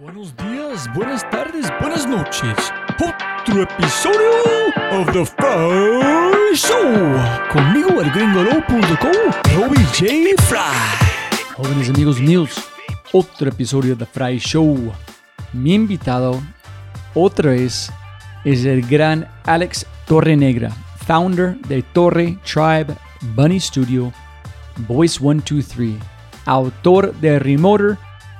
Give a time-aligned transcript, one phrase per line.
[0.00, 2.54] Buenos días, buenas tardes, buenas noches.
[3.00, 4.30] Otro episodio
[4.92, 7.16] of The Fry Show.
[7.52, 10.40] Conmigo, el gringolo.com, Robbie J.
[10.42, 11.56] Fry.
[11.56, 12.64] Jóvenes amigos míos,
[13.12, 14.92] otro episodio de The Fry Show.
[15.52, 16.40] Mi invitado,
[17.14, 17.90] otra vez,
[18.44, 20.70] es el gran Alex Torrenegra,
[21.08, 22.94] founder de Torre Tribe
[23.34, 24.12] Bunny Studio,
[24.86, 25.96] Voice 123,
[26.46, 27.98] autor de Remoter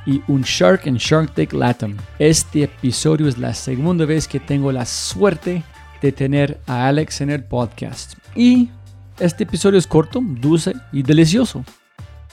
[0.09, 1.95] y un Shark en Shark Tank Latam.
[2.19, 5.63] Este episodio es la segunda vez que tengo la suerte
[6.01, 8.15] de tener a Alex en el podcast.
[8.35, 8.71] Y
[9.19, 11.63] este episodio es corto, dulce y delicioso.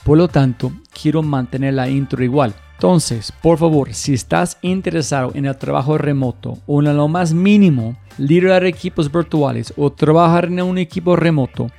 [0.04, 2.54] Por lo tanto, quiero mantener la intro igual.
[2.76, 7.98] Entonces, por favor, si estás interesado en el trabajo remoto o en lo más mínimo,
[8.16, 11.70] liderar equipos virtuales o trabajar en un equipo remoto,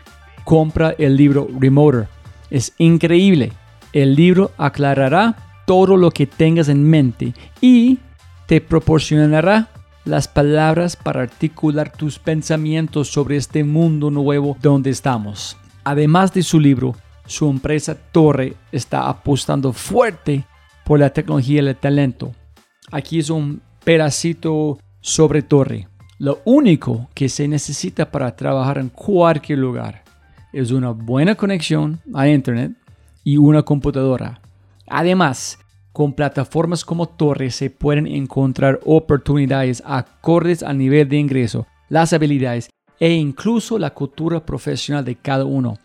[0.43, 2.07] compra el libro Remoter.
[2.51, 3.51] Es increíble.
[3.93, 7.99] El libro aclarará todo lo que tengas en mente y
[8.45, 9.67] te proporcionará
[10.05, 15.57] las palabras para articular tus pensamientos sobre este mundo nuevo donde estamos.
[15.83, 20.45] Además de su libro, su empresa Torre está apostando fuerte
[20.85, 22.31] por la tecnología y el talento.
[22.89, 25.89] Aquí es un pedacito sobre Torre.
[26.17, 30.05] Lo único que se necesita para trabajar en cualquier lugar
[30.53, 32.71] es una buena conexión a Internet
[33.25, 34.39] y una computadora.
[34.87, 35.59] Además,
[35.91, 42.69] con plataformas como Torre se pueden encontrar oportunidades acordes al nivel de ingreso, las habilidades
[42.99, 45.75] e incluso la cultura profesional de cada uno.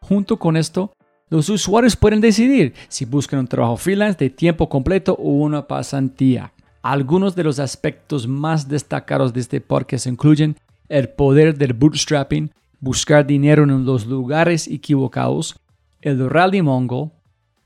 [0.00, 0.92] Junto con esto,
[1.28, 6.52] los usuarios pueden decidir si buscan un trabajo freelance de tiempo completo o una pasantía.
[6.82, 10.56] Algunos de los aspectos más destacados de este podcast incluyen
[10.88, 15.56] el poder del bootstrapping, buscar dinero en los lugares equivocados,
[16.02, 17.12] el rally mongo,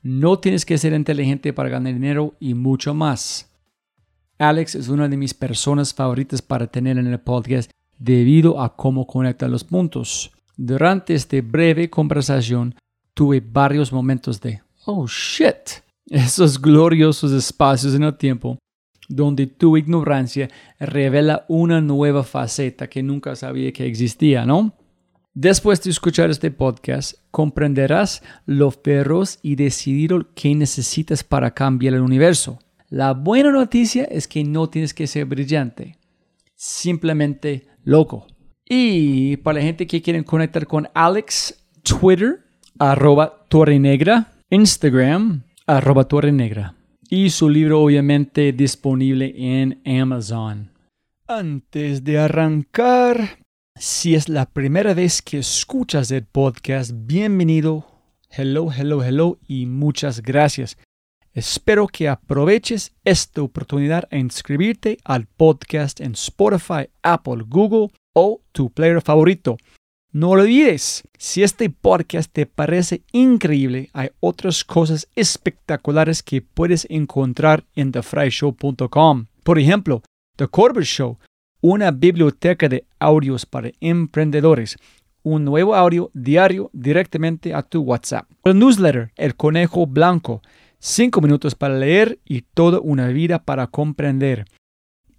[0.01, 3.51] no tienes que ser inteligente para ganar dinero y mucho más.
[4.39, 9.07] Alex es una de mis personas favoritas para tener en el podcast debido a cómo
[9.07, 10.31] conecta los puntos.
[10.55, 12.75] Durante esta breve conversación
[13.13, 18.57] tuve varios momentos de oh shit, esos gloriosos espacios en el tiempo
[19.07, 24.73] donde tu ignorancia revela una nueva faceta que nunca sabía que existía, ¿no?
[25.39, 32.01] Después de escuchar este podcast, comprenderás lo feroz y decidido que necesitas para cambiar el
[32.01, 32.57] universo.
[32.89, 35.95] La buena noticia es que no tienes que ser brillante,
[36.55, 38.25] simplemente loco.
[38.67, 42.43] Y para la gente que quiere conectar con Alex, Twitter,
[42.79, 46.73] arroba Torre Negra, Instagram, arroba Torre Negra.
[47.11, 50.71] Y su libro obviamente disponible en Amazon.
[51.27, 53.37] Antes de arrancar,
[53.79, 57.85] si es la primera vez que escuchas el podcast, bienvenido.
[58.29, 60.77] Hello, hello, hello y muchas gracias.
[61.33, 68.71] Espero que aproveches esta oportunidad a inscribirte al podcast en Spotify, Apple, Google o tu
[68.71, 69.57] player favorito.
[70.11, 77.65] No olvides, si este podcast te parece increíble, hay otras cosas espectaculares que puedes encontrar
[77.75, 79.27] en thefryshow.com.
[79.43, 80.01] Por ejemplo,
[80.37, 81.19] The Corbett Show
[81.61, 84.77] una biblioteca de audios para emprendedores,
[85.23, 88.29] un nuevo audio diario directamente a tu WhatsApp.
[88.43, 90.41] El newsletter El Conejo Blanco,
[90.79, 94.45] cinco minutos para leer y toda una vida para comprender.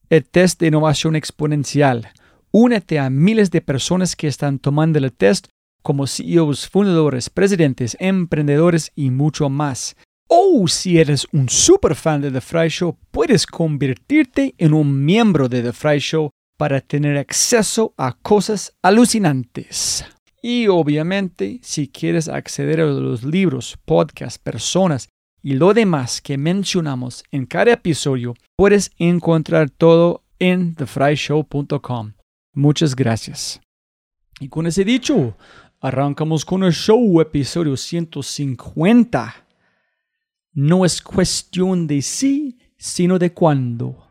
[0.09, 2.09] El test de innovación exponencial.
[2.50, 5.48] Únete a miles de personas que están tomando el test
[5.82, 9.97] como CEOs, fundadores, presidentes, emprendedores y mucho más.
[10.31, 15.49] O si eres un super fan de The Fry Show, puedes convertirte en un miembro
[15.49, 16.28] de The Fry Show
[16.59, 20.05] para tener acceso a cosas alucinantes.
[20.43, 25.09] Y obviamente, si quieres acceder a los libros, podcasts, personas
[25.43, 32.12] y lo demás que mencionamos en cada episodio, puedes encontrar todo en thefryshow.com.
[32.55, 33.62] Muchas gracias.
[34.41, 35.39] Y con ese dicho,
[35.81, 39.47] arrancamos con el show episodio 150.
[40.61, 44.09] No es cuestión de sí, sino de cuándo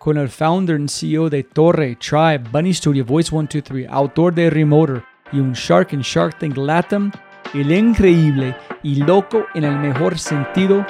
[0.00, 5.04] con el founder y CEO de Torre, Tribe, Bunny Studio, Voice 123, autor de Remoter
[5.30, 7.12] y un Shark en Shark Tank Latam,
[7.54, 10.84] el increíble y loco en el mejor sentido,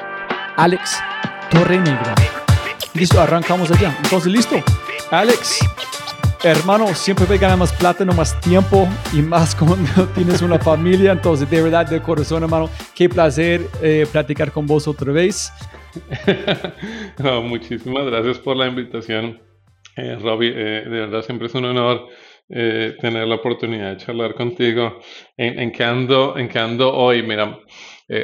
[0.56, 0.98] Alex
[1.50, 2.14] Torre Negra.
[2.94, 3.94] Listo, arrancamos allá.
[4.02, 4.56] Entonces, listo.
[5.10, 5.58] Alex,
[6.50, 11.12] hermano, siempre ganar más plata, no más tiempo y más cuando tienes una familia.
[11.12, 15.52] Entonces, de verdad, de corazón, hermano, qué placer eh, platicar con vos otra vez.
[17.42, 19.40] muchísimas gracias por la invitación,
[19.96, 20.52] eh, Robbie.
[20.54, 22.08] Eh, de verdad, siempre es un honor
[22.48, 25.00] eh, tener la oportunidad de charlar contigo.
[25.36, 27.22] ¿En, en qué, ando, hoy?
[27.22, 27.58] Mira,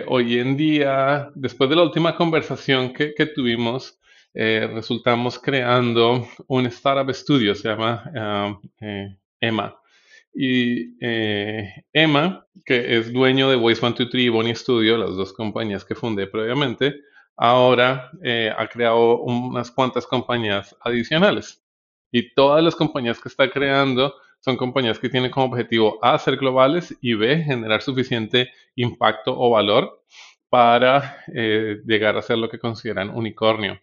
[0.06, 3.98] hoy en día, después de la última conversación que tuvimos,
[4.34, 8.60] resultamos creando un startup studio, se llama ah,
[9.40, 9.76] Emma.
[10.34, 10.96] Y
[11.92, 16.26] Emma, que es dueño de Voice 123 y Bonnie Studio, las dos compañías que fundé
[16.26, 16.94] previamente,
[17.36, 18.10] ahora
[18.56, 21.62] ha creado unas cuantas compañías adicionales.
[22.10, 24.14] Y todas las compañías que está creando
[24.44, 29.50] son compañías que tienen como objetivo A, ser globales y B, generar suficiente impacto o
[29.50, 30.02] valor
[30.48, 33.80] para eh, llegar a ser lo que consideran unicornio.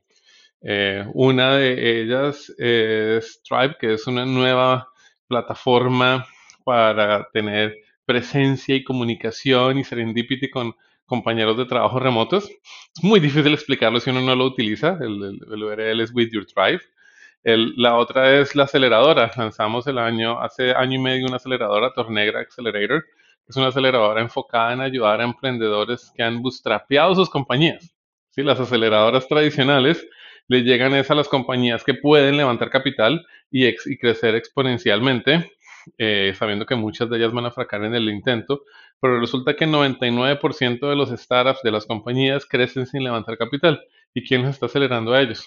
[0.61, 4.89] Eh, una de ellas es Stripe, que es una nueva
[5.27, 6.25] plataforma
[6.63, 7.75] para tener
[8.05, 10.75] presencia y comunicación y serendipity con
[11.05, 12.49] compañeros de trabajo remotos.
[12.95, 14.97] Es muy difícil explicarlo si uno no lo utiliza.
[14.99, 16.81] El, el URL es with your tribe
[17.43, 19.31] la otra es la aceleradora.
[19.35, 23.05] Lanzamos el año, hace año y medio, una aceleradora, Tornegra Accelerator,
[23.47, 27.95] es una aceleradora enfocada en ayudar a emprendedores que han bootstrapeado sus compañías.
[28.29, 28.43] ¿Sí?
[28.43, 30.05] Las aceleradoras tradicionales
[30.49, 35.51] le llegan a las compañías que pueden levantar capital y, crecer exponencialmente,
[35.97, 38.63] eh, sabiendo que muchas de ellas van a fracasar en el intento,
[38.99, 43.79] pero resulta que el 99% de los startups de las compañías crecen sin levantar capital.
[44.13, 45.45] ¿Y quién los está acelerando a ellos?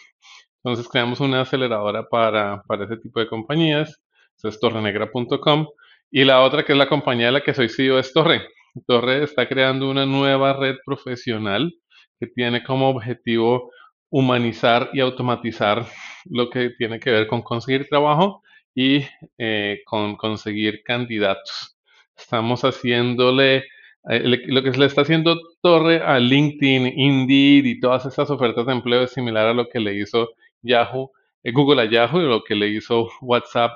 [0.63, 4.01] Entonces creamos una aceleradora para, para ese tipo de compañías,
[4.43, 5.67] es torrenegra.com.
[6.13, 8.43] Y la otra, que es la compañía de la que soy CEO, es Torre.
[8.87, 11.75] Torre está creando una nueva red profesional
[12.21, 13.73] que tiene como objetivo
[14.13, 15.87] humanizar y automatizar
[16.27, 18.43] lo que tiene que ver con conseguir trabajo
[18.75, 19.05] y
[19.39, 21.77] eh, con conseguir candidatos.
[22.17, 23.65] Estamos haciéndole
[24.11, 28.73] eh, lo que le está haciendo Torre a LinkedIn, Indeed y todas esas ofertas de
[28.73, 30.29] empleo es similar a lo que le hizo
[30.61, 31.11] Yahoo,
[31.43, 33.73] eh, Google a Yahoo y lo que le hizo WhatsApp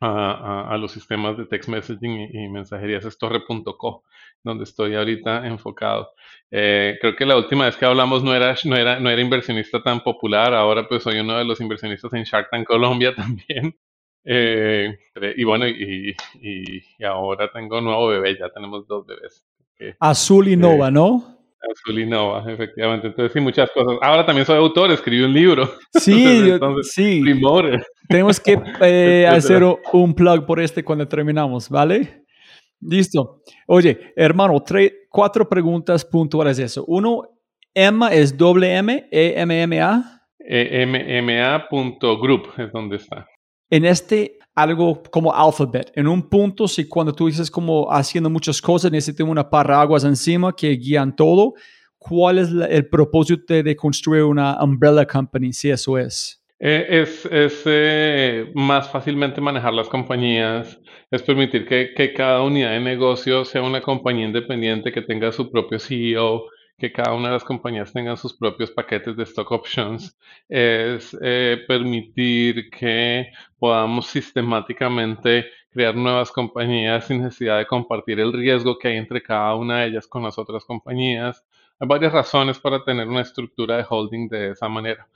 [0.00, 4.04] a, los sistemas de text messaging y, mensajerías es torre.co,
[4.42, 6.12] donde estoy ahorita enfocado.
[6.50, 9.82] Eh, creo que la última vez que hablamos no era, no, era, no era inversionista
[9.82, 13.76] tan popular, ahora pues soy uno de los inversionistas en Shark Tank Colombia también.
[14.24, 14.98] Eh,
[15.36, 16.14] y bueno, y,
[17.04, 19.44] ahora tengo un nuevo bebé, ya tenemos dos bebés.
[19.98, 21.39] Azul y Nova, ¿no?
[21.60, 23.08] Azul y Nova, efectivamente.
[23.08, 23.98] Entonces, sí, muchas cosas.
[24.02, 25.70] Ahora también soy autor, escribí un libro.
[25.92, 26.52] Sí,
[26.82, 27.22] sí.
[28.08, 29.62] Tenemos que eh, hacer
[29.92, 32.24] un plug por este cuando terminamos, ¿vale?
[32.80, 33.42] Listo.
[33.66, 36.84] Oye, hermano, tres, cuatro preguntas puntuales de eso.
[36.86, 37.22] Uno,
[37.74, 40.22] Emma es doble M, E M M A.
[40.38, 43.26] E M M A punto group es donde está.
[43.68, 45.92] En este algo como alphabet.
[45.94, 50.54] En un punto, si cuando tú dices como haciendo muchas cosas, necesitamos una paraguas encima
[50.54, 51.54] que guían todo,
[51.98, 56.42] ¿cuál es el propósito de, construir una umbrella company, si eso es?
[56.58, 60.78] Eh, es, es eh, más fácilmente manejar las compañías,
[61.10, 65.50] es permitir que, que, cada unidad de negocio sea una compañía independiente que tenga su
[65.50, 66.44] propio CEO,
[66.80, 70.18] que cada una de las compañías tengan sus propios paquetes de stock options,
[70.48, 78.78] es eh, permitir que podamos sistemáticamente crear nuevas compañías sin necesidad de compartir el riesgo
[78.78, 81.44] que hay entre cada una de ellas con las otras compañías.
[81.78, 85.06] Hay varias razones para tener una estructura de holding de esa manera.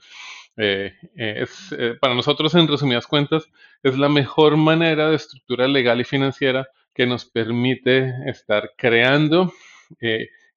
[0.57, 3.49] Eh, eh, es, para nosotros, en resumidas cuentas,
[3.81, 9.51] es la mejor manera de estructura legal y financiera que nos permite estar creando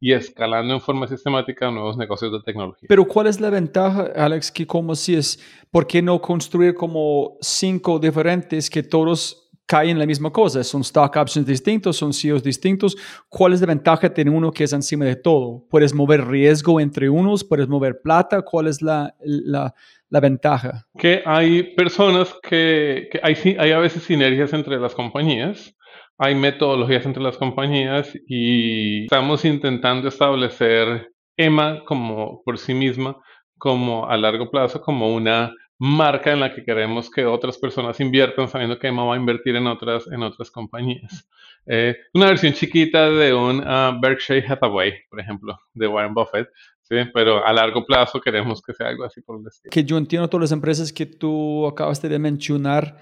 [0.00, 2.86] y escalando en forma sistemática nuevos negocios de tecnología.
[2.88, 5.40] Pero ¿cuál es la ventaja, Alex, que como si es,
[5.70, 10.62] ¿por qué no construir como cinco diferentes que todos caen en la misma cosa?
[10.62, 12.96] Son stock options distintos, son CEOs distintos.
[13.28, 15.66] ¿Cuál es la ventaja de tener uno que es encima de todo?
[15.68, 17.42] ¿Puedes mover riesgo entre unos?
[17.42, 18.42] ¿Puedes mover plata?
[18.42, 19.74] ¿Cuál es la, la,
[20.08, 20.86] la ventaja?
[20.96, 25.74] Que hay personas que, que hay, hay a veces sinergias entre las compañías
[26.18, 33.16] hay metodologías entre las compañías y estamos intentando establecer EMA como por sí misma,
[33.56, 38.48] como a largo plazo, como una marca en la que queremos que otras personas inviertan,
[38.48, 41.28] sabiendo que EMA va a invertir en otras, en otras compañías.
[41.66, 46.48] Eh, una versión chiquita de un uh, Berkshire Hathaway, por ejemplo, de Warren Buffett,
[46.82, 46.96] ¿sí?
[47.14, 49.70] pero a largo plazo queremos que sea algo así por el estilo.
[49.70, 52.96] Que yo entiendo todas las empresas que tú acabaste de mencionar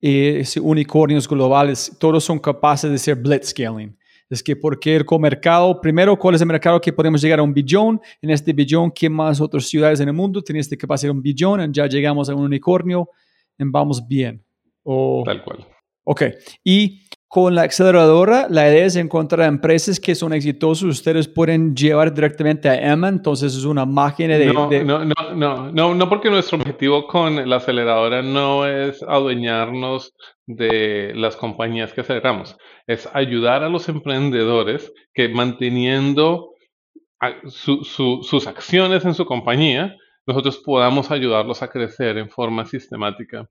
[0.00, 3.96] y unicornios globales, todos son capaces de ser blitzscaling.
[4.28, 7.54] Es que porque el mercado, primero, ¿cuál es el mercado que podemos llegar a un
[7.54, 8.00] billón?
[8.20, 11.72] En este billón, ¿qué más otras ciudades en el mundo tienes que pasar un billón?
[11.72, 13.08] Ya llegamos a un unicornio
[13.58, 14.44] vamos bien.
[14.82, 15.66] O, Tal cual.
[16.04, 16.22] Ok.
[16.64, 20.84] Y con la aceleradora, la idea es encontrar empresas que son exitosas.
[20.84, 25.72] Ustedes pueden llevar directamente a Emma, entonces es una máquina de no, no, no, no,
[25.72, 30.14] no, no, porque nuestro objetivo con la aceleradora no es adueñarnos
[30.46, 32.56] de las compañías que aceleramos,
[32.86, 36.52] es ayudar a los emprendedores que manteniendo
[37.48, 43.48] sus acciones en su compañía nosotros podamos ayudarlos a crecer en forma sistemática.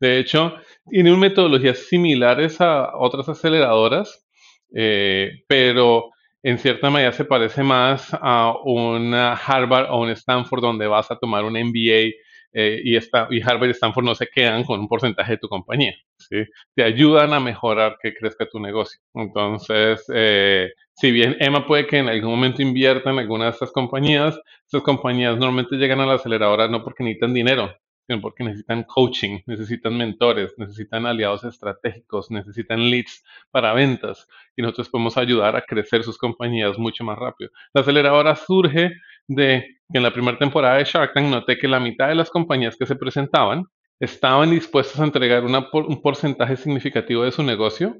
[0.00, 0.54] De hecho,
[0.88, 4.26] tiene metodologías similares a otras aceleradoras,
[4.74, 6.10] eh, pero
[6.42, 11.16] en cierta medida se parece más a una Harvard o un Stanford donde vas a
[11.16, 12.12] tomar un MBA
[12.52, 15.94] eh, y, y Harvard y Stanford no se quedan con un porcentaje de tu compañía.
[16.16, 16.44] ¿sí?
[16.74, 19.00] Te ayudan a mejorar que crezca tu negocio.
[19.14, 23.72] Entonces, eh, si bien Emma puede que en algún momento invierta en alguna de estas
[23.72, 27.74] compañías, estas compañías normalmente llegan a la aceleradora no porque necesitan dinero,
[28.08, 34.88] sino porque necesitan coaching, necesitan mentores, necesitan aliados estratégicos, necesitan leads para ventas y nosotros
[34.88, 37.50] podemos ayudar a crecer sus compañías mucho más rápido.
[37.74, 38.92] La aceleradora surge
[39.28, 42.30] de que en la primera temporada de Shark Tank noté que la mitad de las
[42.30, 43.64] compañías que se presentaban
[44.00, 47.94] estaban dispuestas a entregar un porcentaje significativo de su negocio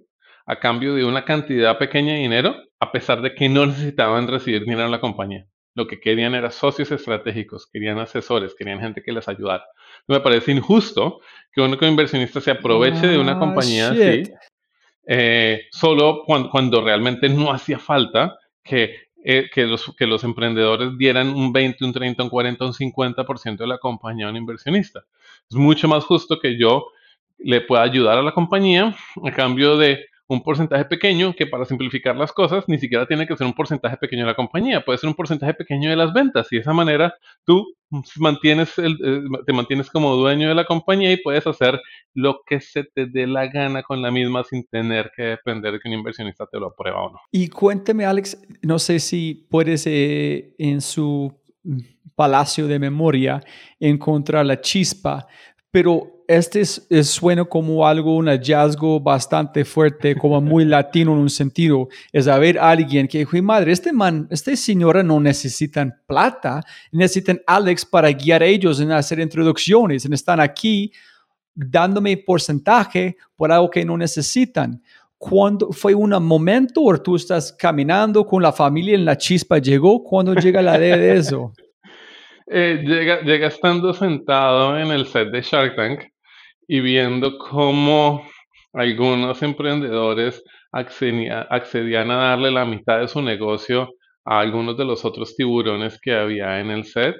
[0.46, 4.62] a cambio de una cantidad pequeña de dinero, a pesar de que no necesitaban recibir
[4.62, 5.46] dinero en la compañía.
[5.78, 9.64] Lo que querían eran socios estratégicos, querían asesores, querían gente que les ayudara.
[10.08, 11.20] Me parece injusto
[11.52, 14.24] que un inversionista se aproveche de una ah, compañía así,
[15.06, 18.92] eh, solo cuando, realmente no hacía falta que,
[19.22, 23.56] eh, que, los, que los emprendedores dieran un 20, un 30, un 40, un 50%
[23.58, 25.04] de la compañía a un inversionista.
[25.48, 26.88] Es mucho más justo que yo
[27.38, 32.14] le pueda ayudar a la compañía a cambio de un porcentaje pequeño que para simplificar
[32.14, 35.08] las cosas ni siquiera tiene que ser un porcentaje pequeño de la compañía, puede ser
[35.08, 37.66] un porcentaje pequeño de las ventas y de esa manera tú
[38.16, 41.80] mantienes el, eh, te mantienes como dueño de la compañía y puedes hacer
[42.12, 45.80] lo que se te dé la gana con la misma sin tener que depender de
[45.80, 47.20] que un inversionista te lo aprueba o no.
[47.32, 51.34] Y cuénteme Alex, no sé si puedes eh, en su
[52.18, 53.40] palacio de memoria
[53.78, 55.28] encontrar la chispa,
[55.70, 61.30] pero este es, suena como algo, un hallazgo bastante fuerte, como muy latino en un
[61.30, 61.88] sentido.
[62.12, 67.86] Es haber alguien que dijo, madre, este man, esta señora no necesitan plata, necesitan Alex
[67.86, 70.92] para guiar a ellos en hacer introducciones, en están aquí
[71.54, 74.82] dándome porcentaje por algo que no necesitan.
[75.16, 80.04] ¿Cuándo fue un momento o tú estás caminando con la familia en la chispa llegó?
[80.04, 81.52] ¿Cuándo llega la idea de eso?
[82.50, 86.00] Eh, llega, llega estando sentado en el set de Shark Tank
[86.66, 88.26] y viendo cómo
[88.72, 93.90] algunos emprendedores accedían a darle la mitad de su negocio
[94.24, 97.16] a algunos de los otros tiburones que había en el set,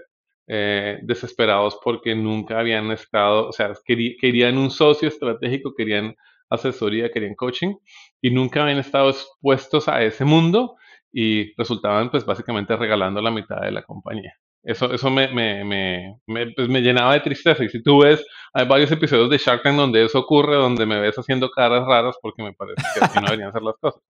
[0.47, 6.15] eh, desesperados porque nunca habían estado, o sea, querían un socio estratégico, querían
[6.51, 7.75] asesoría, querían coaching
[8.23, 10.77] y nunca habían estado expuestos a ese mundo
[11.13, 14.35] y resultaban pues básicamente regalando la mitad de la compañía.
[14.63, 17.65] Eso, eso me, me, me, pues me, llenaba de tristeza.
[17.65, 21.01] Y si tú ves, hay varios episodios de Shark Tank donde eso ocurre, donde me
[21.01, 24.03] ves haciendo caras raras porque me parece que así no deberían ser las cosas.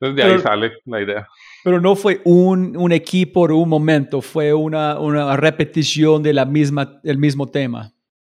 [0.00, 1.28] Entonces de ahí sale la idea.
[1.62, 6.32] Pero no fue un, un equipo por un momento, fue una, una repetición de
[7.02, 7.92] del mismo tema.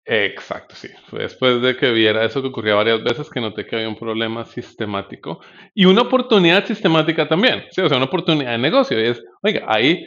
[0.06, 0.88] Exacto, sí.
[1.12, 4.44] Después de que viera eso que ocurría varias veces que noté que había un problema
[4.44, 5.40] sistemático
[5.74, 7.64] y una oportunidad sistemática también.
[7.70, 9.00] Sí, o sea, una oportunidad de negocio.
[9.00, 10.06] Y es, oiga, ahí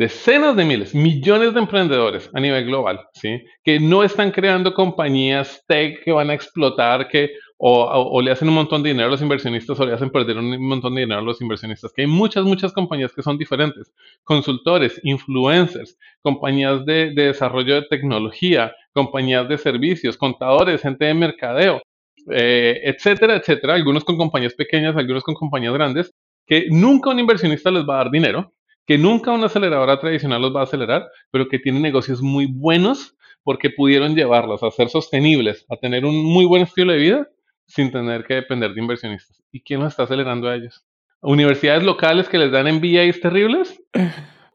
[0.00, 3.44] decenas de miles, millones de emprendedores a nivel global, ¿sí?
[3.62, 8.54] Que no están creando compañías tech que van a explotar, que o, le hacen un
[8.54, 11.22] montón de dinero a los inversionistas o le hacen perder un montón de dinero a
[11.22, 11.92] los inversionistas.
[11.92, 13.92] Que hay muchas, muchas compañías que son diferentes.
[14.24, 21.82] Consultores, influencers, compañías de, desarrollo de tecnología, compañías de servicios, contadores, gente de mercadeo,
[22.30, 23.74] eh, etcétera, etcétera.
[23.74, 26.10] Algunos con compañías pequeñas, algunos con compañías grandes,
[26.46, 28.50] que nunca un inversionista les va a dar dinero
[28.90, 33.16] que nunca una aceleradora tradicional los va a acelerar, pero que tienen negocios muy buenos
[33.44, 37.28] porque pudieron llevarlos a ser sostenibles, a tener un muy buen estilo de vida
[37.68, 39.40] sin tener que depender de inversionistas.
[39.52, 40.84] ¿Y quién los está acelerando a ellos?
[41.20, 43.80] ¿Universidades locales que les dan MBAs terribles?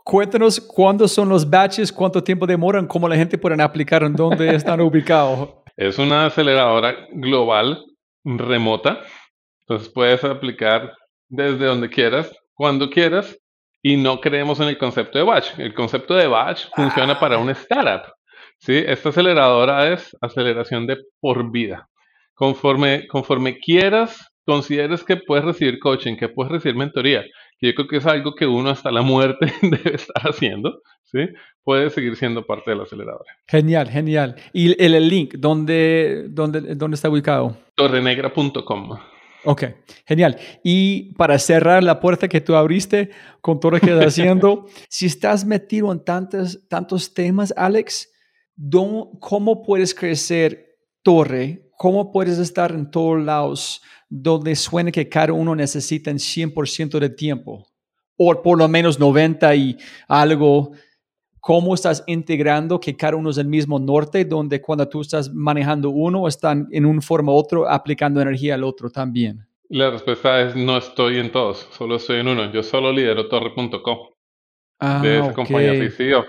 [0.03, 4.49] Cuéntanos cuándo son los batches, cuánto tiempo demoran, cómo la gente puede aplicar, en dónde
[4.53, 5.47] están ubicados.
[5.77, 7.85] Es una aceleradora global,
[8.25, 8.99] remota.
[9.61, 10.91] Entonces puedes aplicar
[11.29, 13.39] desde donde quieras, cuando quieras,
[13.85, 15.59] y no creemos en el concepto de batch.
[15.59, 17.19] El concepto de batch funciona ah.
[17.19, 18.15] para un startup.
[18.57, 18.73] ¿sí?
[18.83, 21.87] Esta aceleradora es aceleración de por vida.
[22.33, 27.25] Conforme, conforme quieras, consideres que puedes recibir coaching, que puedes recibir mentoría,
[27.59, 31.19] que yo creo que es algo que uno hasta la muerte debe estar haciendo, ¿sí?
[31.63, 33.37] puede seguir siendo parte de la aceleradora.
[33.47, 34.35] Genial, genial.
[34.51, 37.55] ¿Y el, link, ¿dónde, dónde, dónde está ubicado?
[37.75, 38.97] torrenegra.com.
[39.45, 39.63] Ok,
[40.05, 40.37] genial.
[40.63, 43.11] Y para cerrar la puerta que tú abriste
[43.41, 48.09] con todo lo que estás haciendo, si estás metido en tantos, tantos temas, Alex,
[49.19, 51.69] ¿cómo puedes crecer Torre?
[51.77, 57.09] ¿Cómo puedes estar en todos lados donde suene que cada uno necesita en 100% de
[57.09, 57.67] tiempo?
[58.17, 60.71] O por lo menos 90 y algo.
[61.45, 65.91] Cómo estás integrando que cada uno es el mismo norte, donde cuando tú estás manejando
[65.91, 69.45] uno, están en un forma u otro aplicando energía al otro también.
[69.69, 72.51] La respuesta es no estoy en todos, solo estoy en uno.
[72.51, 73.97] Yo solo lidero torre.com.
[74.79, 75.35] Ah, de esa ok.
[75.35, 76.25] compañía CEO.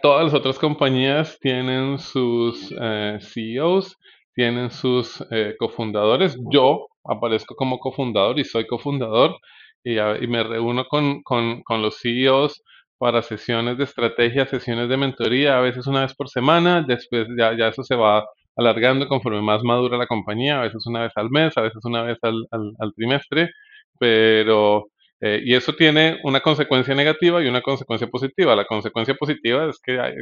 [0.00, 3.98] Todas las otras compañías tienen sus eh, CEOs,
[4.34, 6.38] tienen sus eh, cofundadores.
[6.50, 9.36] Yo aparezco como cofundador y soy cofundador
[9.84, 12.62] y, y me reúno con, con, con los CEOs
[12.98, 17.56] para sesiones de estrategia, sesiones de mentoría, a veces una vez por semana, después ya,
[17.56, 18.24] ya eso se va
[18.56, 22.02] alargando conforme más madura la compañía, a veces una vez al mes, a veces una
[22.02, 23.50] vez al, al, al trimestre,
[23.98, 24.86] pero
[25.20, 28.54] eh, y eso tiene una consecuencia negativa y una consecuencia positiva.
[28.56, 30.14] La consecuencia positiva es que hay-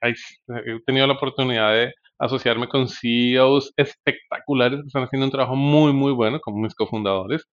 [0.00, 0.14] hay-
[0.66, 5.92] he tenido la oportunidad de asociarme con CEOs espectaculares que están haciendo un trabajo muy,
[5.92, 7.44] muy bueno, como mis cofundadores.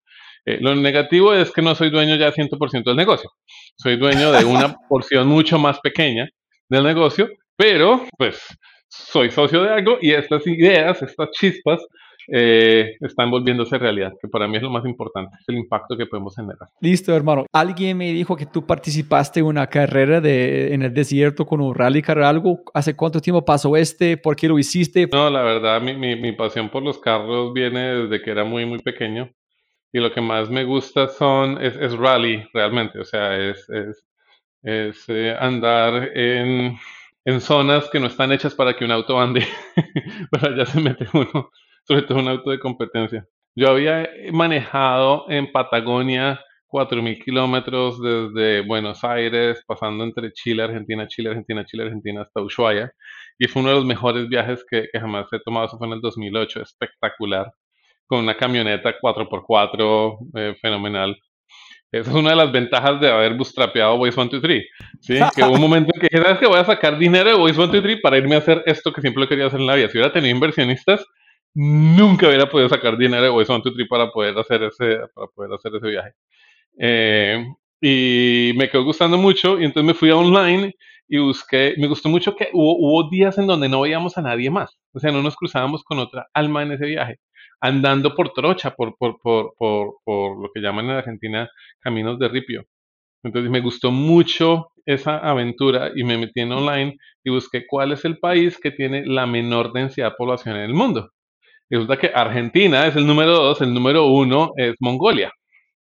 [0.45, 3.29] Eh, lo negativo es que no soy dueño ya 100% del negocio.
[3.77, 6.27] Soy dueño de una porción mucho más pequeña
[6.69, 8.41] del negocio, pero pues
[8.87, 11.81] soy socio de algo y estas ideas, estas chispas,
[12.27, 16.05] eh, están volviéndose realidad, que para mí es lo más importante, es el impacto que
[16.05, 16.69] podemos generar.
[16.81, 17.45] Listo, hermano.
[17.51, 21.73] Alguien me dijo que tú participaste en una carrera de, en el desierto con un
[21.73, 22.61] rally car algo.
[22.73, 24.17] ¿Hace cuánto tiempo pasó este?
[24.17, 25.07] ¿Por qué lo hiciste?
[25.11, 28.65] No, la verdad, mi, mi, mi pasión por los carros viene desde que era muy,
[28.65, 29.29] muy pequeño.
[29.91, 32.99] Y lo que más me gusta son, es, es rally, realmente.
[32.99, 34.03] O sea, es, es,
[34.63, 36.79] es eh, andar en,
[37.25, 39.45] en zonas que no están hechas para que un auto ande.
[40.31, 41.51] Pero allá se mete uno,
[41.83, 43.25] sobre todo un auto de competencia.
[43.55, 46.39] Yo había manejado en Patagonia
[46.73, 52.91] 4.000 kilómetros desde Buenos Aires, pasando entre Chile, Argentina, Chile, Argentina, Chile, Argentina, hasta Ushuaia.
[53.37, 55.67] Y fue uno de los mejores viajes que, que jamás he tomado.
[55.67, 57.51] Eso fue en el 2008, espectacular.
[58.07, 61.15] Con una camioneta 4x4, eh, fenomenal.
[61.91, 64.63] Esa es una de las ventajas de haber bootstrapeado Voice 123.
[64.99, 65.19] ¿sí?
[65.35, 67.53] Que hubo un momento en que dije, ¿sabes que Voy a sacar dinero de Voice
[67.53, 69.89] 123 para irme a hacer esto que siempre lo quería hacer en la vida.
[69.89, 71.05] Si hubiera tenido inversionistas,
[71.53, 75.75] nunca hubiera podido sacar dinero de Voice 123 para poder hacer ese, para poder hacer
[75.75, 76.13] ese viaje.
[76.79, 77.45] Eh,
[77.81, 80.75] y me quedó gustando mucho y entonces me fui online
[81.07, 84.79] y busqué, me gustó mucho que hubo, días en donde no veíamos a nadie más,
[84.93, 87.19] o sea, no nos cruzábamos con otra alma en ese viaje,
[87.61, 91.49] andando por trocha, por, por, por, por, por lo que llaman en Argentina
[91.81, 92.65] caminos de ripio.
[93.23, 98.05] Entonces me gustó mucho esa aventura y me metí en online y busqué cuál es
[98.05, 101.12] el país que tiene la menor densidad poblacional en el mundo.
[101.73, 105.33] Y resulta que Argentina es el número dos, el número uno es Mongolia.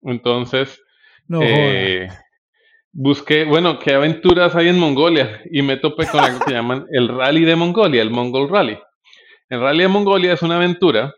[0.02, 0.84] Entonces,
[1.26, 2.10] No, eh,
[2.92, 7.08] busqué, bueno, qué aventuras hay en Mongolia y me topé con algo que llaman el
[7.08, 8.78] Rally de Mongolia, el Mongol Rally.
[9.48, 11.14] El Rally de Mongolia es una aventura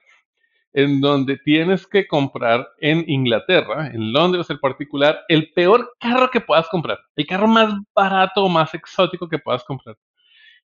[0.74, 6.40] en donde tienes que comprar en Inglaterra, en Londres en particular, el peor carro que
[6.40, 9.98] puedas comprar, el carro más barato o más exótico que puedas comprar.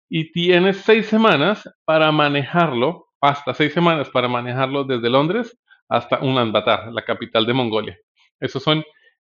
[0.07, 6.91] Y tienes seis semanas para manejarlo, hasta seis semanas para manejarlo desde Londres hasta Ulaanbaatar,
[6.93, 7.97] la capital de Mongolia.
[8.39, 8.83] Esos son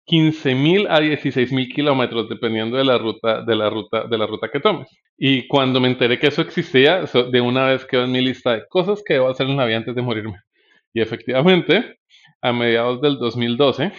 [0.07, 4.61] 15.000 a 16.000 kilómetros, dependiendo de la ruta, de la ruta, de la ruta que
[4.61, 4.89] tomes.
[5.17, 8.67] Y cuando me enteré que eso existía, de una vez quedó en mi lista de
[8.69, 10.39] cosas que debo hacer en la vida antes de morirme.
[10.95, 11.99] Y efectivamente,
[12.41, 13.93] a mediados del 2012,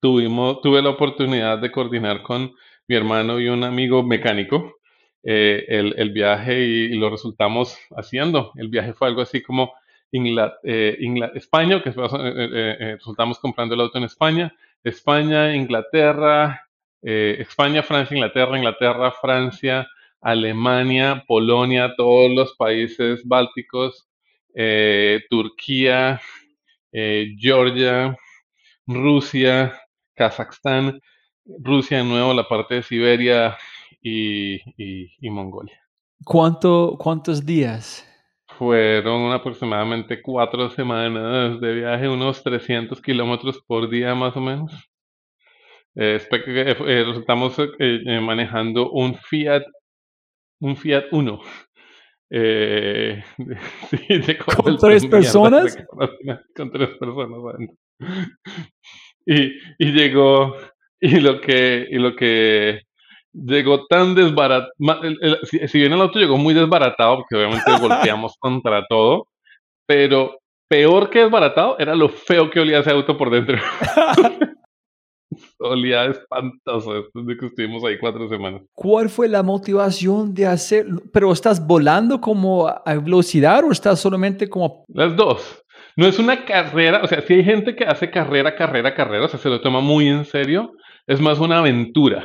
[0.00, 2.52] tuvimos, tuve la oportunidad de coordinar con
[2.86, 4.77] mi hermano y un amigo mecánico
[5.22, 8.52] eh, el, viaje y, lo resultamos haciendo.
[8.56, 9.72] El viaje fue algo así como
[10.12, 10.98] eh,
[11.34, 16.62] España, que fue, eh, resultamos comprando el auto en España, España, Inglaterra,
[17.00, 19.88] España, Francia, Inglaterra, Inglaterra, Francia,
[20.20, 24.08] Alemania, Polonia, todos los países bálticos,
[24.54, 26.20] eh, Turquía,
[26.92, 28.16] eh, Georgia,
[28.86, 29.80] Rusia,
[30.14, 31.00] Kazajstán,
[31.44, 33.56] Rusia de nuevo, la parte de Siberia
[34.00, 35.80] y, y, y Mongolia.
[36.24, 38.04] ¿Cuánto, ¿Cuántos días?
[38.58, 44.72] Fueron aproximadamente cuatro semanas de viaje, unos 300 kilómetros por día más o menos.
[45.94, 49.62] Eh, eh, resultamos eh, manejando un Fiat,
[50.60, 51.40] un Fiat Uno.
[52.30, 55.78] Eh, de ¿Con tres personas?
[56.54, 57.70] Con tres personas.
[59.24, 59.44] Y,
[59.78, 60.54] y, llegó,
[61.00, 62.82] y lo que, y lo que
[63.46, 64.72] llegó tan desbaratado,
[65.44, 69.28] si, bien el auto llegó muy desbaratado, porque obviamente golpeamos contra todo,
[69.86, 73.56] pero peor que desbaratado era lo feo que olía ese auto por dentro.
[75.58, 78.62] olía espantoso después de que estuvimos ahí cuatro semanas.
[78.74, 80.86] ¿Cuál fue la motivación de hacer?
[81.12, 84.84] ¿Pero estás volando como a velocidad o estás solamente como...?
[84.88, 85.64] Las dos.
[85.96, 89.28] No es una carrera, o sea, si hay gente que hace carrera, carrera, carrera, o
[89.28, 90.72] sea, se lo toma muy en serio,
[91.06, 92.24] es más una aventura.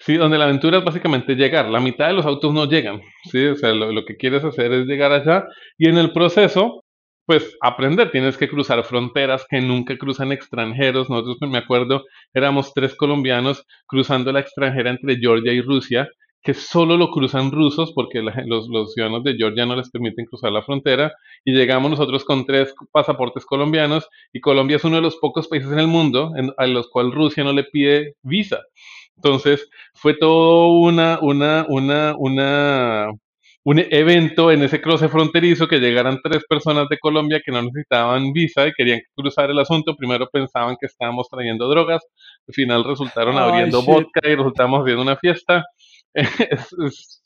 [0.00, 1.68] Sí, donde la aventura es básicamente llegar.
[1.68, 3.46] La mitad de los autos no llegan, ¿sí?
[3.46, 5.44] O sea, lo, que quieres hacer es llegar allá
[5.76, 6.84] y en el proceso,
[7.26, 8.10] pues aprender.
[8.10, 11.10] Tienes que cruzar fronteras que nunca cruzan extranjeros.
[11.10, 16.08] Nosotros, me acuerdo, éramos tres colombianos cruzando la extranjera entre Georgia y Rusia
[16.42, 20.62] que solo lo cruzan rusos porque los, ciudadanos de Georgia no les permiten cruzar la
[20.62, 21.12] frontera
[21.44, 25.70] y llegamos nosotros con tres pasaportes colombianos y Colombia es uno de los pocos países
[25.70, 28.62] en el mundo a los cuales Rusia no le pide visa.
[29.22, 33.08] Entonces fue todo una, una, una, una,
[33.64, 38.32] un evento en ese cruce fronterizo que llegaran tres personas de Colombia que no necesitaban
[38.32, 39.94] visa y querían cruzar el asunto.
[39.94, 42.02] Primero pensaban que estábamos trayendo drogas,
[42.48, 45.66] al final resultaron abriendo vodka y resultamos haciendo una fiesta.
[46.14, 47.22] es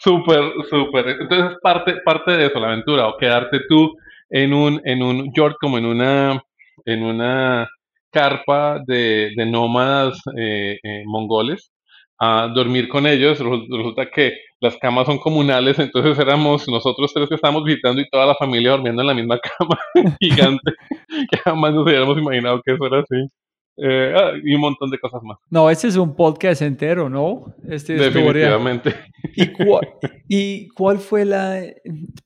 [0.00, 1.08] súper, súper.
[1.20, 3.94] Entonces parte, parte de eso, la aventura, o quedarte tú
[4.30, 6.42] en un, en un York como en una,
[6.84, 7.68] en una
[8.16, 11.70] carpa de, de nómadas eh, eh, mongoles
[12.18, 13.38] a dormir con ellos.
[13.38, 18.24] Resulta que las camas son comunales, entonces éramos nosotros tres que estábamos visitando y toda
[18.26, 19.78] la familia durmiendo en la misma cama
[20.18, 20.72] gigante,
[21.30, 23.28] que jamás nos hubiéramos imaginado que eso era así.
[23.76, 25.38] Eh, ah, y un montón de cosas más.
[25.50, 27.54] No, este es un podcast entero, ¿no?
[27.68, 28.94] Este Definitivamente.
[30.28, 31.62] ¿Y cuál, fue la,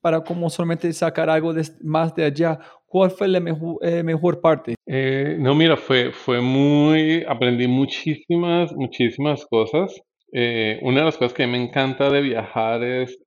[0.01, 4.75] para como solamente sacar algo más de allá, cuál fue la mejor, eh, mejor parte?
[4.87, 10.01] Eh, no, mira, fue, fue muy, aprendí muchísimas, muchísimas cosas.
[10.33, 13.19] Una de las cosas que me encanta de viajar es,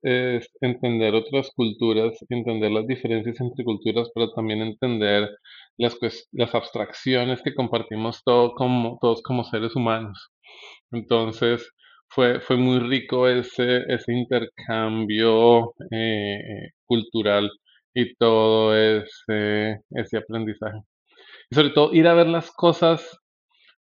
[0.60, 5.30] entender otras culturas, entender las diferencias entre culturas, pero también entender
[5.78, 5.98] las,
[6.54, 8.52] abstracciones que compartimos todos
[9.22, 10.30] como seres humanos.
[10.92, 11.70] Entonces,
[12.14, 17.50] fue, muy rico ese, ese intercambio eh, cultural
[17.94, 20.78] y todo ese, ese aprendizaje.
[21.50, 23.18] Y sobre todo ir a ver las cosas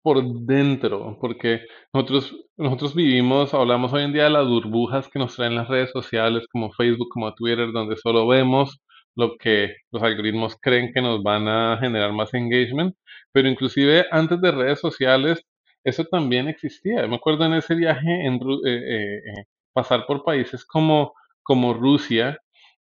[0.03, 1.61] por dentro, porque
[1.93, 5.91] nosotros, nosotros vivimos, hablamos hoy en día de las burbujas que nos traen las redes
[5.91, 8.81] sociales como Facebook, como Twitter, donde solo vemos
[9.15, 12.95] lo que los algoritmos creen que nos van a generar más engagement,
[13.31, 15.45] pero inclusive antes de redes sociales
[15.83, 17.07] eso también existía.
[17.07, 21.13] Me acuerdo en ese viaje en eh, eh, eh, pasar por países como,
[21.43, 22.39] como Rusia,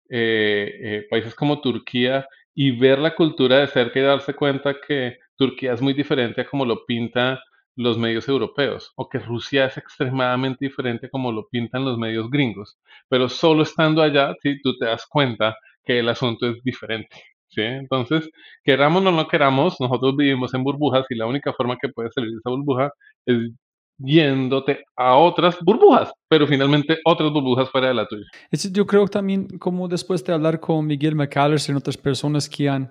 [0.08, 5.80] países como Turquía y ver la cultura de cerca y darse cuenta que Turquía es
[5.80, 7.42] muy diferente a como lo pinta
[7.74, 12.28] los medios europeos o que Rusia es extremadamente diferente a como lo pintan los medios
[12.28, 12.78] gringos.
[13.08, 17.16] Pero solo estando allá, si tú te das cuenta que el asunto es diferente.
[17.48, 17.62] ¿sí?
[17.62, 18.28] Entonces,
[18.62, 22.32] queramos o no queramos, nosotros vivimos en burbujas y la única forma que puedes salir
[22.32, 22.92] de esa burbuja
[23.24, 23.50] es
[23.96, 28.26] yéndote a otras burbujas, pero finalmente otras burbujas fuera de la tuya.
[28.72, 32.90] Yo creo también, como después de hablar con Miguel McAllister y otras personas que han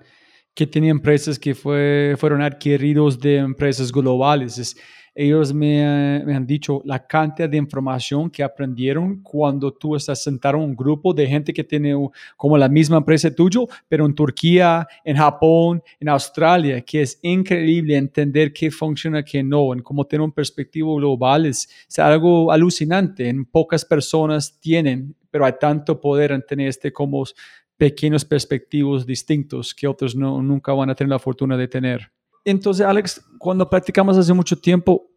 [0.54, 4.76] que tenían empresas que fue, fueron adquiridos de empresas globales, es,
[5.14, 10.64] ellos me, han dicho la cantidad de información que aprendieron cuando tú estás sentado en
[10.64, 11.94] un grupo de gente que tiene
[12.36, 17.96] como la misma empresa tuyo, pero en Turquía, en Japón, en Australia, que es increíble
[17.96, 23.28] entender qué funciona, qué no, en cómo tener un perspectivo global es, algo alucinante.
[23.28, 27.24] En pocas personas tienen, pero hay tanto poder en tener este como
[27.80, 32.12] pequeños perspectivos distintos que otros no, nunca van a tener la fortuna de tener.
[32.44, 35.08] Entonces, Alex, cuando practicamos hace mucho tiempo,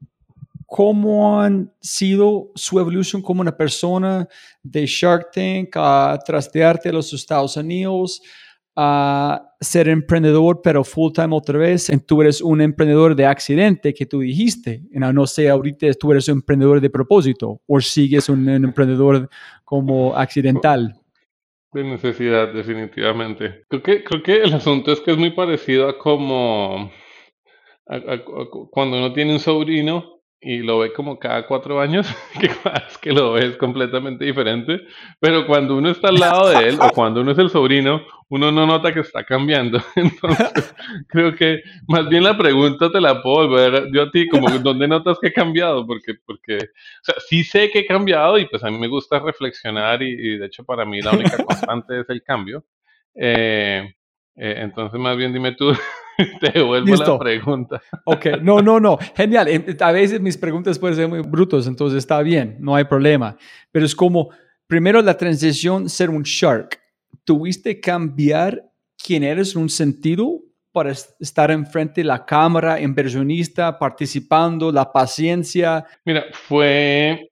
[0.66, 4.30] ¿cómo han sido su evolución como una persona
[4.64, 8.22] de Shark Tank a trastearte a los Estados Unidos?
[8.76, 11.92] a ser emprendedor, pero full time otra vez.
[12.08, 14.82] Tú eres un emprendedor de accidente que tú dijiste.
[14.90, 19.30] No sé, ahorita tú eres un emprendedor de propósito o sigues un, un emprendedor
[19.64, 21.03] como accidental.
[21.74, 23.66] De necesidad, definitivamente.
[23.68, 26.92] Creo que, creo que el asunto es que es muy parecido a como
[28.72, 32.08] cuando uno tiene un sobrino y lo ve como cada cuatro años,
[32.40, 34.82] que es que lo ve es completamente diferente,
[35.20, 38.52] pero cuando uno está al lado de él o cuando uno es el sobrino, uno
[38.52, 39.80] no nota que está cambiando.
[39.96, 40.76] Entonces,
[41.08, 44.88] creo que más bien la pregunta te la puedo volver yo a ti, como ¿dónde
[44.88, 45.86] notas que he cambiado?
[45.86, 49.20] Porque, porque, o sea, sí sé que he cambiado y pues a mí me gusta
[49.20, 52.66] reflexionar y, de hecho para mí la única constante es el cambio.
[53.16, 53.94] Eh,
[54.36, 55.72] eh, entonces, más bien dime tú,
[56.40, 57.82] te devuelvo la pregunta.
[58.06, 59.48] Ok, no, no, no, genial.
[59.80, 63.38] A veces mis preguntas pueden ser muy brutos, entonces está bien, no hay problema.
[63.72, 64.30] Pero es como,
[64.68, 66.80] primero la transición ser un shark.
[67.24, 68.64] ¿Tuviste cambiar
[68.98, 75.86] quién eres en un sentido para estar enfrente de la cámara, inversionista, participando, la paciencia?
[76.04, 77.30] Mira, fue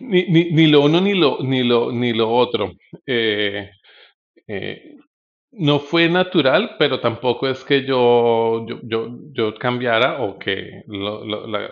[0.00, 2.72] ni, ni, ni lo uno ni lo, ni lo, ni lo otro.
[3.06, 3.70] Eh,
[4.46, 4.96] eh,
[5.52, 11.24] no fue natural, pero tampoco es que yo, yo, yo, yo cambiara o que lo-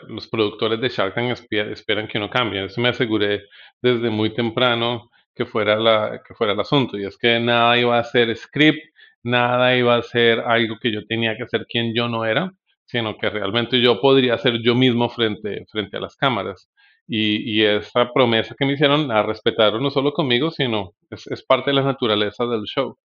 [0.09, 2.65] los productores de Shark Tank espe- esperan que uno cambie.
[2.67, 3.45] Eso me aseguré
[3.81, 6.99] desde muy temprano que fuera, la, que fuera el asunto.
[6.99, 8.81] Y es que nada iba a ser script,
[9.23, 12.53] nada iba a ser algo que yo tenía que ser quien yo no era,
[12.87, 16.71] sino que realmente yo podría ser yo mismo frente, frente a las cámaras.
[17.07, 21.43] Y, y esa promesa que me hicieron la respetaron no solo conmigo, sino es, es
[21.45, 22.97] parte de la naturaleza del show.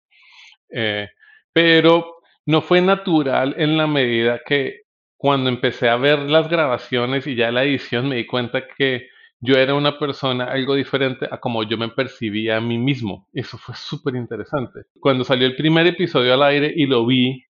[0.70, 1.08] Eh,
[1.52, 4.82] pero no fue natural en la medida que
[5.16, 9.08] cuando empecé a ver las grabaciones y ya la edición me di cuenta que
[9.40, 13.28] yo era una persona algo diferente a como yo me percibía a mí mismo.
[13.32, 14.80] Eso fue súper interesante.
[15.00, 17.44] Cuando salió el primer episodio al aire y lo vi,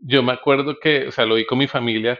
[0.00, 2.18] yo me acuerdo que, o sea, lo vi con mi familia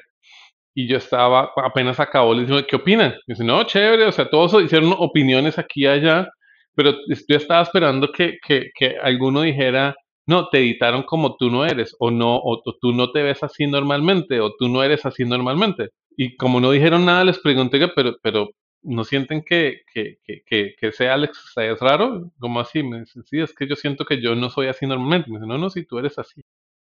[0.75, 3.13] y yo estaba, apenas acabó, les digo, ¿qué opinan?
[3.27, 6.29] Me dice, no, chévere, o sea, todos hicieron opiniones aquí y allá,
[6.75, 6.93] pero
[7.29, 9.95] yo estaba esperando que, que, que alguno dijera,
[10.27, 13.43] no, te editaron como tú no eres, o no, o, o tú no te ves
[13.43, 15.91] así normalmente, o tú no eres así normalmente.
[16.17, 18.49] Y como no dijeron nada, les pregunté, pero, pero,
[18.83, 22.31] ¿no sienten que, que, que, que, que ese Alex es raro?
[22.39, 22.83] como así?
[22.83, 25.31] Me dice, sí, es que yo siento que yo no soy así normalmente.
[25.31, 26.41] Me dice, no, no, si tú eres así.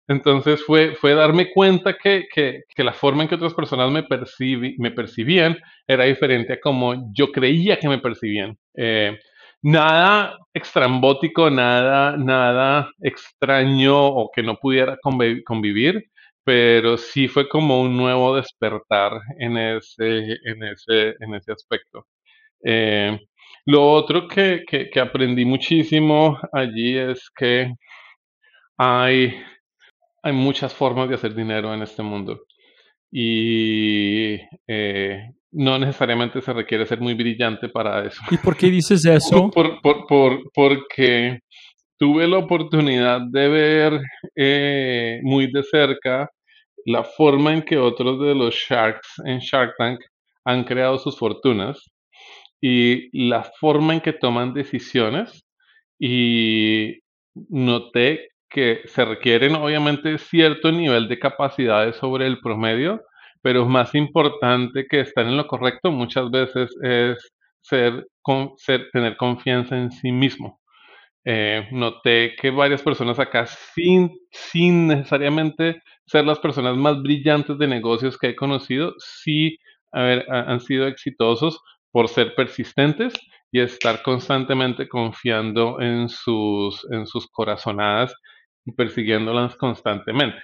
[0.08, 4.04] Entonces fue, fue darme cuenta que, que, que la forma en que otras personas me,
[4.06, 8.56] percibi- me percibían era diferente a como yo creía que me percibían.
[8.74, 9.18] Eh,
[9.62, 16.04] nada extrambótico, nada, nada extraño o que no pudiera convi- convivir,
[16.44, 22.06] pero sí fue como un nuevo despertar en ese, en ese, en ese aspecto.
[22.64, 23.18] Eh,
[23.66, 27.74] lo otro que, que, que aprendí muchísimo allí es que
[28.76, 29.34] hay
[30.22, 32.42] hay muchas formas de hacer dinero en este mundo
[33.12, 34.36] y
[34.68, 38.20] eh, no necesariamente se requiere ser muy brillante para eso.
[38.30, 39.50] ¿Y por qué dices eso?
[39.54, 41.40] Por, por- por- porque
[41.98, 44.00] tuve la oportunidad de ver
[44.36, 46.30] eh, muy de cerca
[46.84, 49.98] la forma en que otros de los Sharks en Shark Tank
[50.44, 51.82] han creado sus fortunas
[52.60, 55.44] y la forma en que toman decisiones
[55.98, 56.98] y
[57.50, 63.02] noté que se requieren obviamente cierto nivel de capacidades sobre el promedio,
[63.42, 67.32] pero más importante que estar en lo correcto muchas veces es
[68.92, 70.60] tener confianza en sí mismo.
[71.24, 77.66] Eh, noté que varias personas acá, sin, sin necesariamente ser las personas más brillantes de
[77.66, 79.58] negocios que he conocido, sí
[79.92, 83.14] han sido exitosos por ser persistentes
[83.50, 88.14] y estar constantemente confiando en sus, en sus corazonadas
[88.66, 90.38] y persiguiéndolas constantemente.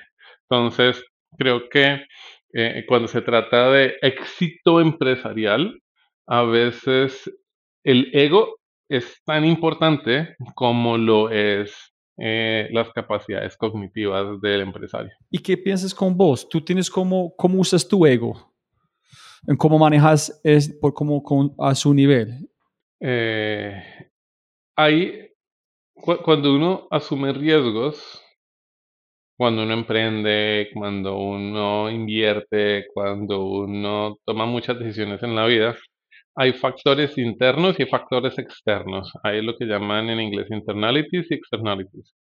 [0.49, 1.05] Entonces,
[1.39, 2.07] creo que
[2.55, 5.81] eh, cuando se trata de éxito empresarial,
[6.27, 7.31] a veces
[7.85, 8.57] el ego
[8.89, 11.75] es tan importante como lo es
[12.19, 15.11] eh, las capacidades cognitivas del empresario.
[15.31, 16.49] ¿Y qué piensas con vos?
[16.49, 18.55] ¿Tú tienes cómo, cómo usas tu ego?
[19.47, 22.49] ¿En cómo manejas es, por cómo con, a su nivel?
[23.01, 23.83] Eh,
[24.77, 25.29] hay,
[25.95, 28.23] cu- cuando uno asume riesgos,
[29.37, 35.77] cuando uno emprende, cuando uno invierte, cuando uno toma muchas decisiones en la vida,
[36.37, 39.13] hay factores internos y factores externos.
[39.23, 42.15] Hay lo que llaman en inglés internalities y externalities.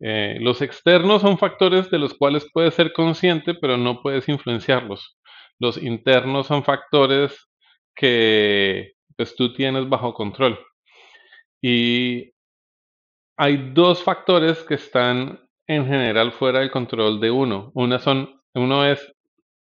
[0.00, 5.16] Eh, los externos son factores de los cuales puedes ser consciente, pero no puedes influenciarlos.
[5.58, 7.48] Los internos son factores
[7.94, 10.58] que pues, tú tienes bajo control.
[11.62, 12.32] Y
[13.36, 17.70] hay dos factores que están en general fuera del control de uno.
[17.74, 19.12] Una son, uno es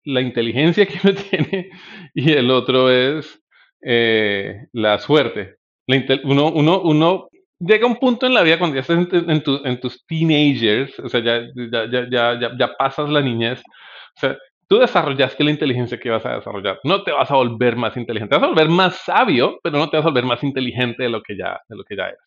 [0.04, 1.70] la inteligencia que uno tiene
[2.14, 3.40] y el otro es
[3.82, 5.56] eh, la suerte.
[5.86, 7.28] La uno, uno, uno
[7.60, 10.04] llega a un punto en la vida cuando ya estás en, en tu- en tus
[10.06, 11.40] teenagers, o sea, ya,
[11.72, 13.60] ya, ya, ya, ya pasas la niñez,
[14.16, 14.36] o sea,
[14.68, 16.80] tú desarrollaste la inteligencia que vas a desarrollar.
[16.84, 19.88] No te vas a volver más inteligente, te vas a volver más sabio, pero no
[19.90, 22.18] te vas a volver más inteligente de lo que ya, de lo que ya eres.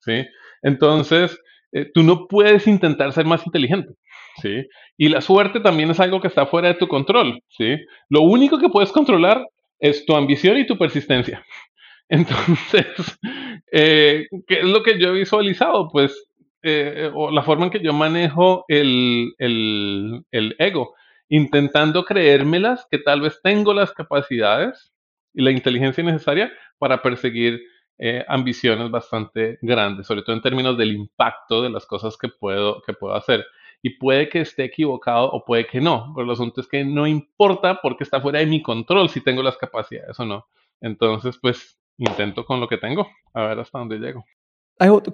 [0.00, 0.26] ¿sí?
[0.62, 1.38] Entonces,
[1.74, 3.94] eh, tú no puedes intentar ser más inteligente,
[4.40, 4.64] ¿sí?
[4.96, 7.76] Y la suerte también es algo que está fuera de tu control, ¿sí?
[8.08, 9.44] Lo único que puedes controlar
[9.80, 11.44] es tu ambición y tu persistencia.
[12.08, 12.86] Entonces,
[13.72, 15.88] eh, ¿qué es lo que yo he visualizado?
[15.90, 16.30] Pues,
[16.62, 20.94] eh, o la forma en que yo manejo el, el, el ego,
[21.28, 24.92] intentando creérmelas que tal vez tengo las capacidades
[25.34, 27.60] y la inteligencia necesaria para perseguir
[27.98, 32.82] eh, ambiciones bastante grandes, sobre todo en términos del impacto de las cosas que puedo,
[32.82, 33.44] que puedo hacer.
[33.82, 37.06] Y puede que esté equivocado o puede que no, pero el asunto es que no
[37.06, 40.46] importa porque está fuera de mi control si tengo las capacidades o no.
[40.80, 44.24] Entonces, pues intento con lo que tengo, a ver hasta dónde llego.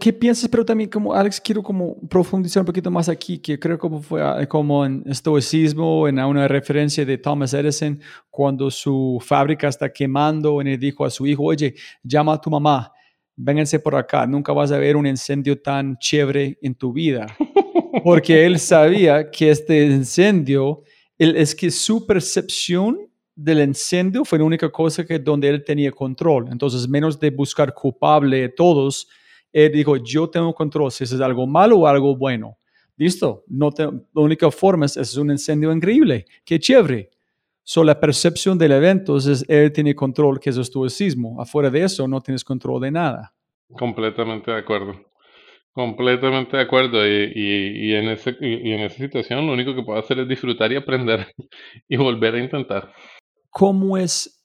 [0.00, 0.48] ¿Qué piensas?
[0.48, 4.22] Pero también como Alex, quiero como profundizar un poquito más aquí, que creo como fue
[4.22, 10.62] ah, como en estoicismo, en una referencia de Thomas Edison, cuando su fábrica está quemando,
[10.62, 12.90] y le dijo a su hijo, oye, llama a tu mamá,
[13.36, 17.26] vénganse por acá, nunca vas a ver un incendio tan chévere en tu vida.
[18.02, 20.82] Porque él sabía que este incendio,
[21.18, 22.98] es que su percepción
[23.34, 26.48] del incendio fue la única cosa que donde él tenía control.
[26.50, 29.06] Entonces, menos de buscar culpable de todos,
[29.52, 32.56] él dijo, yo tengo control si es algo malo o algo bueno.
[32.96, 37.10] Listo, no la única forma es, es un incendio increíble, qué chévere.
[37.62, 41.40] So, la percepción del evento es, él tiene control, que es estoicismo.
[41.40, 43.32] Afuera de eso, no tienes control de nada.
[43.78, 44.94] Completamente de acuerdo.
[45.72, 47.06] Completamente de acuerdo.
[47.06, 50.72] Y, y, en ese, y en esa situación, lo único que puedo hacer es disfrutar
[50.72, 51.32] y aprender
[51.88, 52.92] y volver a intentar.
[53.50, 54.39] ¿Cómo es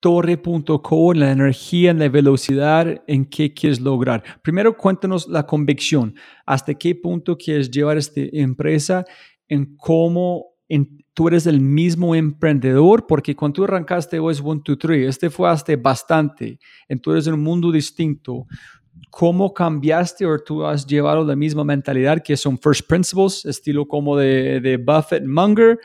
[0.00, 4.24] torre.co, la energía, la velocidad, en qué quieres lograr.
[4.42, 6.14] Primero, cuéntanos la convicción.
[6.46, 9.04] ¿Hasta qué punto quieres llevar esta empresa?
[9.48, 10.46] En cómo
[11.12, 15.50] tú eres el mismo emprendedor, porque cuando tú arrancaste OS 1, 2, 3, este fue
[15.50, 16.58] hasta bastante.
[16.88, 18.46] Entonces, en un mundo distinto.
[19.10, 24.16] ¿Cómo cambiaste o tú has llevado la misma mentalidad que son first principles, estilo como
[24.16, 25.78] de, de Buffett Munger,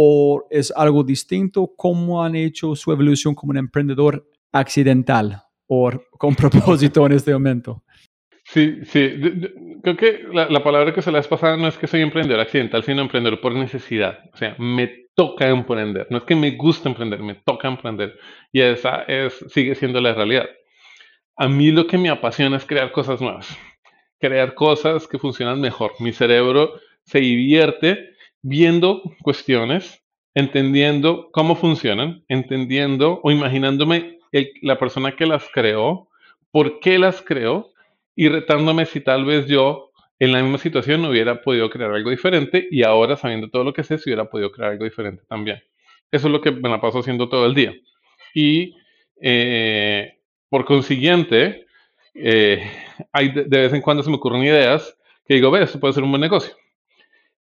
[0.00, 1.72] o es algo distinto?
[1.76, 7.82] ¿Cómo han hecho su evolución como un emprendedor accidental o con propósito en este momento?
[8.44, 9.20] Sí, sí.
[9.82, 13.02] Creo que la, palabra que se les pasado no es que soy emprendedor accidental, sino
[13.02, 14.20] emprendedor por necesidad.
[14.32, 16.06] O sea, me toca emprender.
[16.10, 18.16] No es que me guste emprender, me toca emprender.
[18.52, 20.46] Y esa es, sigue siendo la realidad.
[21.36, 23.58] A mí lo que me apasiona es crear cosas nuevas.
[24.20, 25.90] Crear cosas que funcionan mejor.
[25.98, 28.16] Mi cerebro se divierte
[28.48, 30.02] viendo cuestiones,
[30.34, 34.18] entendiendo cómo funcionan, entendiendo o imaginándome
[34.62, 36.08] la persona que las creó,
[36.50, 37.70] por qué las creó
[38.16, 42.66] y retándome si tal vez yo en la misma situación hubiera podido crear algo diferente
[42.70, 45.62] y ahora sabiendo todo lo que sé, si hubiera podido crear algo diferente también.
[46.10, 47.74] Eso es lo que me la paso haciendo todo el día.
[48.34, 48.74] Y
[49.20, 51.66] eh, por consiguiente,
[52.14, 52.70] eh,
[53.14, 56.02] de, de, vez en cuando se me ocurren ideas que digo, ve, esto puede ser
[56.02, 56.54] un buen negocio.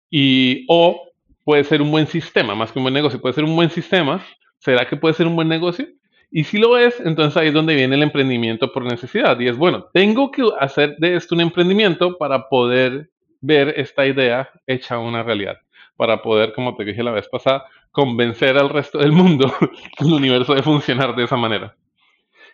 [0.09, 1.09] Y, o
[1.43, 4.23] puede ser un buen sistema, más que un buen negocio, puede ser un buen sistema.
[4.59, 5.87] ¿Será que puede ser un buen negocio?
[6.31, 9.39] Y si lo es, entonces ahí es donde viene el emprendimiento por necesidad.
[9.39, 13.09] Y es, bueno, tengo que hacer de esto un emprendimiento para poder
[13.41, 15.57] ver esta idea hecha una realidad.
[15.95, 19.51] Para poder, como te dije la vez pasada, convencer al resto del mundo
[19.99, 21.75] el universo debe funcionar de esa manera.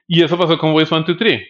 [0.08, 1.42] Y eso pasó con Voice 1, 2, 3.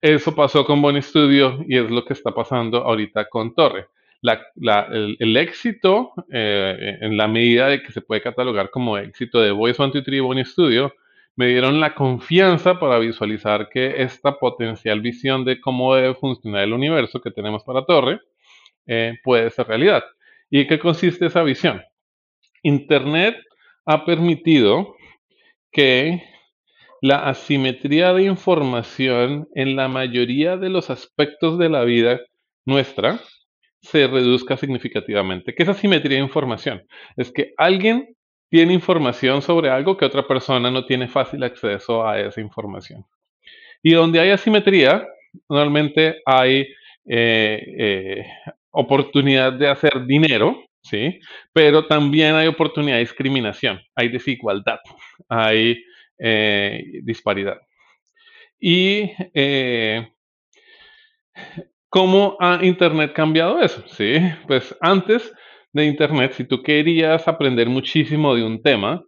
[0.00, 3.88] Eso pasó con Bonnie Studio y es lo que está pasando ahorita con Torre
[4.22, 9.76] el, éxito, eh, en la medida de que se puede catalogar como éxito de Voice
[9.76, 10.92] 123 Bonnie Studio,
[11.36, 16.72] me dieron la confianza para visualizar que esta potencial visión de cómo debe funcionar el
[16.72, 18.20] universo que tenemos para Torre
[18.86, 20.02] eh, puede ser realidad.
[20.50, 21.82] ¿Y qué consiste esa visión?
[22.62, 23.36] Internet
[23.86, 24.96] ha permitido
[25.70, 26.24] que
[27.00, 32.20] la asimetría de información en la mayoría de los aspectos de la vida
[32.64, 33.20] nuestra
[33.80, 35.54] se reduzca significativamente.
[35.54, 36.82] ¿Qué es asimetría de información?
[37.16, 38.14] Es que alguien
[38.50, 43.04] tiene información sobre algo que otra persona no tiene fácil acceso a esa información.
[43.82, 45.06] Y donde hay asimetría,
[45.48, 46.66] normalmente hay
[47.06, 48.26] eh, eh,
[48.70, 51.20] oportunidad de hacer dinero, ¿sí?
[51.52, 54.80] Pero también hay oportunidad de discriminación, hay desigualdad,
[55.28, 55.82] hay
[56.18, 57.58] eh, disparidad.
[58.58, 59.12] Y
[61.90, 63.82] ¿Cómo ha Internet cambiado eso?
[63.86, 65.32] Sí, pues antes
[65.72, 69.02] de Internet, si tú querías aprender muchísimo de un tema,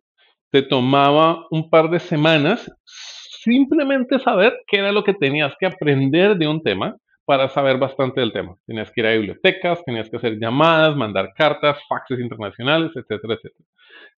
[0.51, 6.37] te tomaba un par de semanas simplemente saber qué era lo que tenías que aprender
[6.39, 8.55] de un tema para saber bastante del tema.
[8.67, 13.69] Tenías que ir a bibliotecas, tenías que hacer llamadas, mandar cartas, faxes internacionales, etcétera, etcétera.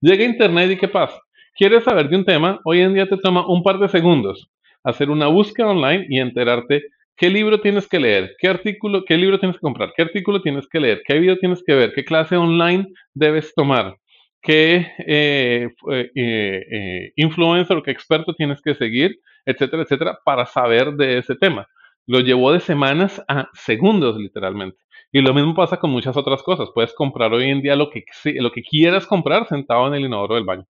[0.01, 1.19] Llega Internet y ¿qué pasa?
[1.55, 2.61] ¿Quieres saber de un tema?
[2.65, 4.49] Hoy en día te toma un par de segundos
[4.85, 6.85] hacer una búsqueda online y enterarte
[7.17, 8.35] ¿Qué libro tienes que leer?
[8.39, 9.93] ¿Qué artículo, qué libro tienes que comprar?
[9.95, 11.03] ¿Qué artículo tienes que leer?
[11.07, 11.93] ¿Qué video tienes que ver?
[11.93, 13.97] ¿Qué clase online debes tomar?
[14.41, 19.21] ¿Qué eh, eh, eh, influencer o qué experto tienes que seguir?
[19.47, 21.69] Etcétera, etcétera, para saber de ese tema.
[22.07, 24.79] Lo llevó de semanas a segundos, literalmente.
[25.13, 26.71] Y lo mismo pasa con muchas otras cosas.
[26.75, 28.05] Puedes comprar hoy en día lo que,
[28.41, 30.67] lo que quieras comprar sentado en el inodoro del baño.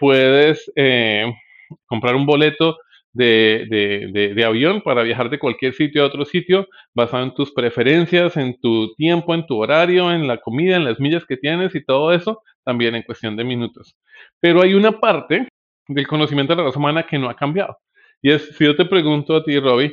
[0.00, 0.72] puedes
[1.86, 2.78] comprar un boleto
[3.12, 8.36] de, de, avión para viajar de cualquier sitio a otro sitio basado en tus preferencias,
[8.36, 11.84] en tu tiempo, en tu horario, en la comida, en las millas que tienes y
[11.84, 13.96] todo eso, también en cuestión de minutos.
[14.38, 15.48] Pero hay una parte
[15.88, 17.76] del conocimiento de la raza humana que no ha cambiado.
[18.22, 19.92] Y es, si yo te pregunto a ti, Robbie,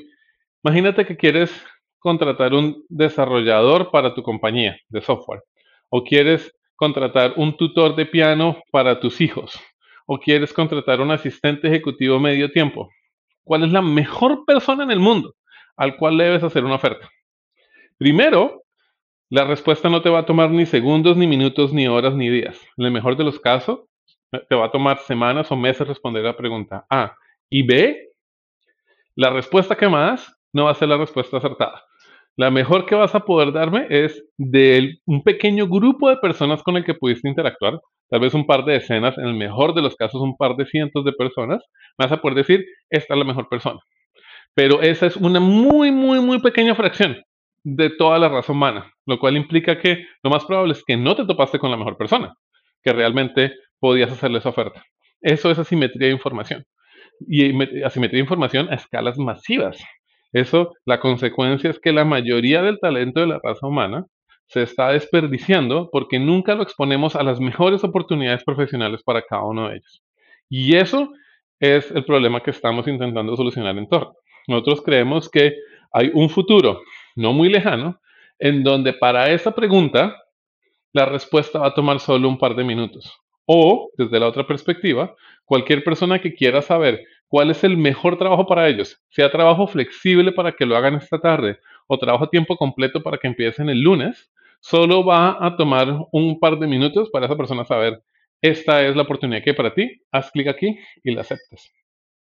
[0.68, 1.50] Imagínate que quieres
[1.98, 5.42] contratar un desarrollador para tu compañía de software
[5.90, 9.58] o quieres contratar un tutor de piano para tus hijos
[10.06, 12.90] o quieres contratar un asistente ejecutivo medio tiempo.
[13.48, 15.34] ¿Cuál es la mejor persona en el mundo
[15.78, 17.10] al cual debes hacer una oferta?
[17.98, 18.64] Primero,
[19.30, 22.60] la respuesta no te va a tomar ni segundos, ni minutos, ni horas, ni días.
[22.76, 23.86] En el mejor de los casos,
[24.50, 27.16] te va a tomar semanas o meses responder la pregunta A.
[27.50, 28.10] Y B,
[29.16, 31.87] la respuesta que más no va a ser la respuesta acertada.
[32.38, 36.78] La mejor que vas a poder darme es de un pequeño grupo de personas con
[36.78, 37.80] el que pudiste interactuar,
[38.12, 40.68] tal vez un par de decenas, en el mejor de los casos un par de
[40.68, 41.64] cientos de personas,
[41.98, 43.80] vas a poder decir, esta es la mejor persona.
[44.54, 47.18] Pero esa es una muy, muy, muy pequeña fracción
[47.64, 51.16] de toda la raza humana, lo cual implica que lo más probable es que no
[51.16, 52.36] te topaste con la mejor persona,
[52.84, 54.84] que realmente podías hacerle esa oferta.
[55.22, 56.64] Eso es asimetría de información.
[57.28, 57.52] Y
[57.84, 59.84] asimetría de información a escalas masivas.
[60.34, 64.06] Eso, la consecuencia es que la mayoría del talento de la raza humana
[64.48, 69.70] se está desperdiciando porque nunca lo exponemos a las mejores oportunidades profesionales para cada uno
[69.70, 70.04] de ellos.
[70.50, 71.12] Y eso
[71.60, 74.12] es el problema que estamos intentando solucionar en Torre.
[74.48, 75.54] Nosotros creemos que
[75.92, 76.82] hay un futuro
[77.16, 78.00] no muy lejano
[78.40, 80.16] en donde para esa pregunta
[80.94, 83.12] la respuesta va a tomar solo un par de minutos.
[83.46, 85.16] O, desde la otra perspectiva,
[85.46, 90.32] cualquier persona que quiera saber cuál es el mejor trabajo para ellos, sea trabajo flexible
[90.32, 93.82] para que lo hagan esta tarde o trabajo a tiempo completo para que empiecen el
[93.82, 98.02] lunes, solo va a tomar un par de minutos para esa persona saber,
[98.42, 101.72] esta es la oportunidad que hay para ti, haz clic aquí y la aceptes.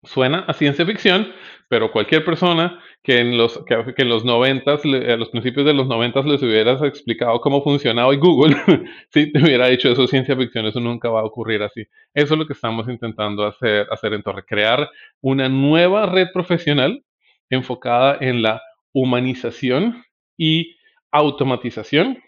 [0.02, 1.30] Suena a ciencia ficción,
[1.68, 5.86] pero cualquier persona que en los, que, en los 90, a los principios de los
[5.88, 8.56] 90 les hubieras explicado cómo funcionaba Google,
[9.10, 11.82] si te hubiera dicho eso ciencia ficción, eso nunca va a ocurrir así.
[12.14, 14.88] Eso es lo que estamos intentando hacer, hacer en Torre, crear
[15.20, 17.04] una nueva red profesional
[17.50, 20.02] enfocada en la humanización
[20.38, 20.76] y
[21.12, 22.18] automatización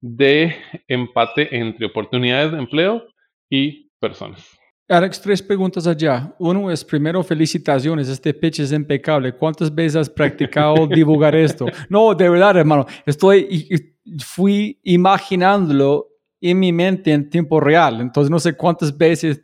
[0.00, 0.56] de
[0.88, 3.06] empate entre oportunidades de empleo
[3.48, 4.63] y personas.
[4.88, 6.34] Alex, tres preguntas allá.
[6.38, 9.32] Uno es, primero, felicitaciones, este pitch es impecable.
[9.32, 11.66] ¿Cuántas veces has practicado divulgar esto?
[11.88, 16.08] No, de verdad, hermano, estoy, fui imaginándolo
[16.40, 18.00] en mi mente en tiempo real.
[18.02, 19.40] Entonces, no sé cuántas veces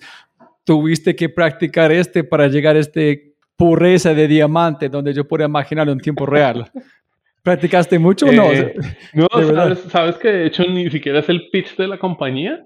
[0.64, 5.93] tuviste que practicar este para llegar a este pureza de diamante donde yo puedo imaginarlo
[5.93, 6.70] en tiempo real.
[7.43, 8.53] ¿Practicaste mucho o no?
[8.53, 8.74] Eh,
[9.14, 12.62] no, sabes, sabes que de hecho ni siquiera es el pitch de la compañía.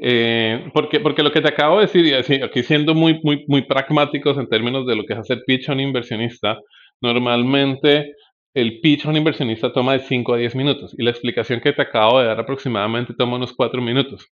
[0.00, 3.62] Eh, porque, porque lo que te acabo de decir, y aquí siendo muy, muy, muy
[3.62, 6.58] pragmáticos en términos de lo que es hacer pitch a un inversionista,
[7.00, 8.14] normalmente
[8.54, 11.72] el pitch a un inversionista toma de 5 a 10 minutos y la explicación que
[11.72, 14.26] te acabo de dar aproximadamente toma unos 4 minutos.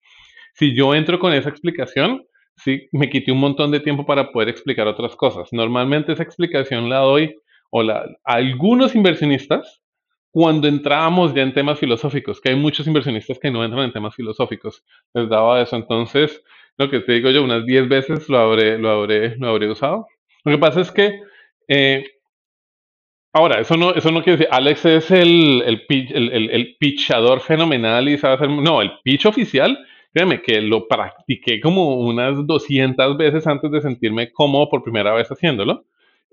[0.55, 2.23] Si yo entro con esa explicación,
[2.57, 5.49] sí, me quité un montón de tiempo para poder explicar otras cosas.
[5.53, 7.35] Normalmente esa explicación la doy
[7.71, 9.82] o la, a algunos inversionistas
[10.33, 14.15] cuando entrábamos ya en temas filosóficos, que hay muchos inversionistas que no entran en temas
[14.17, 15.77] filosóficos, les daba eso.
[15.77, 16.43] Entonces,
[16.79, 20.07] lo que te digo yo, unas 10 veces lo habré, lo habré, lo habré usado.
[20.45, 21.21] Lo que pasa es que,
[21.69, 22.07] eh,
[23.35, 28.17] ahora, eso no, eso no quiere decir, Alex es el, el, el, el, fenomenal y
[28.17, 29.79] sabe hacer, no, el pitch oficial,
[30.15, 35.31] créeme que lo practiqué como unas 200 veces antes de sentirme cómodo por primera vez
[35.31, 35.85] haciéndolo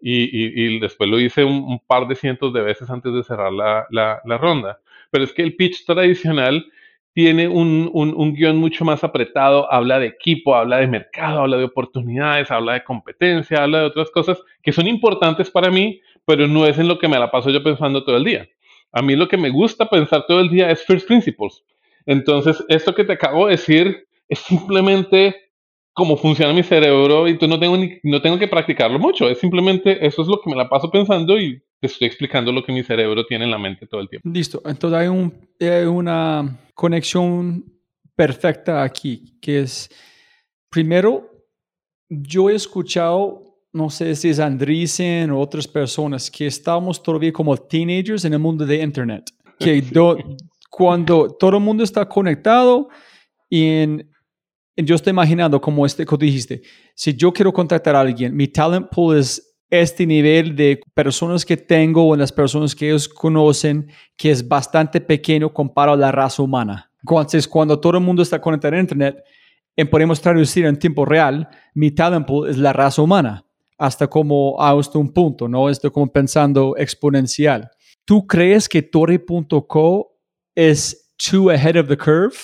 [0.01, 4.79] y, después lo hice un, par de cientos de veces antes de cerrar la, ronda.
[5.11, 6.65] Pero es que el pitch tradicional
[7.13, 11.65] tiene un, un, guion mucho más apretado, habla de equipo, habla de mercado, habla de
[11.65, 16.65] oportunidades, habla de competencia, habla de otras cosas que son importantes para mí, pero no
[16.65, 18.47] es en lo que me la paso yo pensando todo el día.
[18.91, 21.63] A mí lo que me gusta pensar todo el día es first principles.
[22.05, 25.48] Entonces, esto que te acabo de decir es simplemente
[25.99, 29.29] cómo funciona mi cerebro y tú no tengo, ni, no tengo que practicarlo mucho.
[29.29, 32.63] Es simplemente eso es lo que me la paso pensando y te estoy explicando lo
[32.63, 34.27] que mi cerebro tiene en la mente todo el tiempo.
[34.29, 34.61] Listo.
[34.65, 37.65] Entonces hay, un, hay una conexión
[38.15, 39.89] perfecta aquí, que es,
[40.69, 41.29] primero,
[42.09, 43.43] yo he escuchado,
[43.73, 48.39] no sé si es Andreessen o otras personas, que estamos todavía como teenagers en el
[48.39, 49.31] mundo de Internet.
[49.59, 49.83] Que
[50.69, 52.87] cuando todo el mundo está conectado
[53.49, 54.08] y en
[54.85, 56.61] yo estoy imaginando como este que dijiste,
[56.95, 61.57] si yo quiero contactar a alguien, mi talent pool es este nivel de personas que
[61.57, 66.41] tengo o las personas que ellos conocen, que es bastante pequeño comparado a la raza
[66.41, 66.91] humana.
[67.01, 69.23] Entonces, cuando todo el mundo está conectado a Internet,
[69.89, 73.45] podemos traducir en tiempo real, mi talent pool es la raza humana,
[73.77, 75.69] hasta como hasta un punto, ¿no?
[75.69, 77.69] Estoy como pensando exponencial.
[78.05, 80.17] ¿Tú crees que Torre.co
[80.55, 82.35] es too ahead of the curve?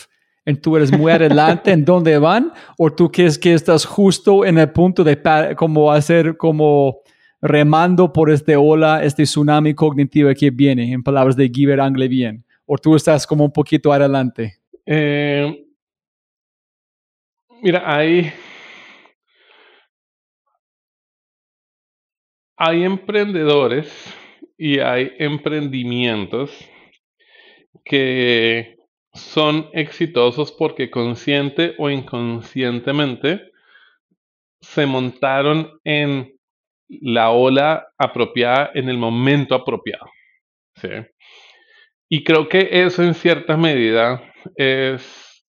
[0.61, 4.71] Tú eres muy adelante en dónde van o tú crees que estás justo en el
[4.71, 5.19] punto de
[5.55, 7.01] como hacer como
[7.41, 12.43] remando por este ola, este tsunami cognitivo que viene, en palabras de Guy Anglevien?
[12.65, 14.57] ¿O tú estás como un poquito adelante?
[14.85, 15.65] Eh,
[17.61, 18.31] mira, hay,
[22.57, 23.91] hay emprendedores
[24.57, 26.51] y hay emprendimientos
[27.83, 28.74] que
[29.15, 33.51] son exitosos porque consciente o inconscientemente
[34.61, 36.35] se montaron en
[36.87, 40.05] la ola apropiada en el momento apropiado.
[40.75, 40.89] ¿sí?
[42.09, 44.21] Y creo que eso en cierta medida
[44.55, 45.43] es,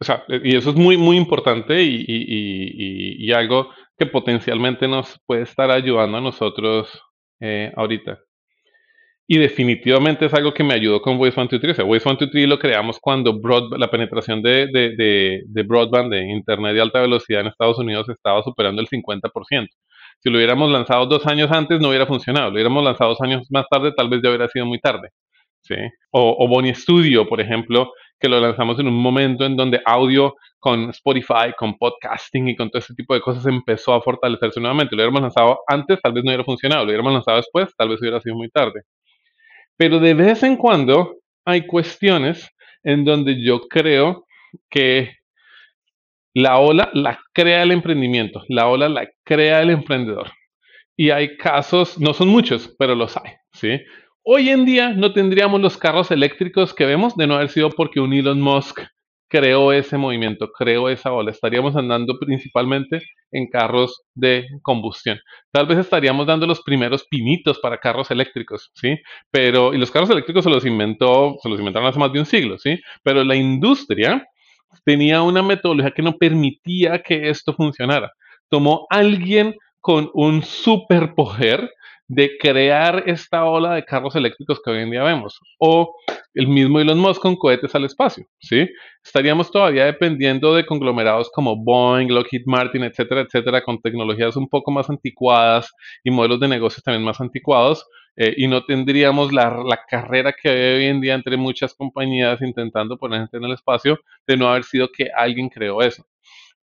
[0.00, 5.18] o sea, y eso es muy, muy importante y, y, y, algo que potencialmente nos
[5.26, 7.02] puede estar ayudando a nosotros
[7.40, 8.18] eh, ahorita.
[9.26, 11.72] Y definitivamente es algo que me ayudó con Voice 123.
[11.72, 13.40] O sea, Voice 123 lo creamos cuando
[13.78, 18.08] la penetración de, de, de, de, broadband, de internet de alta velocidad en Estados Unidos
[18.08, 19.68] estaba superando el 50%.
[20.18, 22.48] Si lo hubiéramos lanzado dos años antes, no hubiera funcionado.
[22.48, 25.08] Lo hubiéramos lanzado dos años más tarde, tal vez ya hubiera sido muy tarde.
[25.62, 25.76] ¿sí?
[26.10, 27.92] O, o Bonnie Studio, por ejemplo,
[28.22, 32.70] que lo lanzamos en un momento en donde audio con Spotify, con podcasting y con
[32.70, 34.94] todo ese tipo de cosas empezó a fortalecerse nuevamente.
[34.94, 36.84] Lo hubiéramos lanzado antes, tal vez no hubiera funcionado.
[36.84, 38.82] Lo hubiéramos lanzado después, tal vez hubiera sido muy tarde.
[39.82, 42.48] Pero de vez en cuando hay cuestiones
[42.84, 44.28] en donde yo creo
[44.70, 45.16] que
[46.34, 50.30] la ola la crea el emprendimiento, la ola la crea el emprendedor.
[50.96, 53.32] Y hay casos, no son muchos, pero los hay.
[54.22, 57.98] Hoy en día no tendríamos los carros eléctricos que vemos de no haber sido porque
[57.98, 58.82] un Elon Musk
[59.32, 61.30] creó ese movimiento, creó esa ola.
[61.30, 65.18] Estaríamos andando principalmente en carros de combustión.
[65.50, 68.98] Tal vez estaríamos dando los primeros pinitos para carros eléctricos, ¿sí?
[69.30, 72.26] Pero, y los carros eléctricos se los inventó, se los inventaron hace más de un
[72.26, 72.78] siglo, ¿sí?
[73.02, 74.22] Pero la industria
[74.84, 78.12] tenía una metodología que no permitía que esto funcionara.
[78.50, 81.72] Tomó alguien con un superpoder
[82.14, 85.40] de crear esta ola de carros eléctricos que hoy en día vemos.
[85.58, 85.96] O
[86.34, 88.68] el mismo Elon Musk con cohetes al espacio, ¿sí?
[89.02, 94.70] Estaríamos todavía dependiendo de conglomerados como Boeing, Lockheed Martin, etcétera, etcétera, con tecnologías un poco
[94.70, 95.72] más anticuadas
[96.04, 97.86] y modelos de negocios también más anticuados,
[98.16, 102.42] eh, y no tendríamos la, la, carrera que hay hoy en día entre muchas compañías
[102.42, 106.04] intentando poner gente en el espacio de no haber sido que alguien creó eso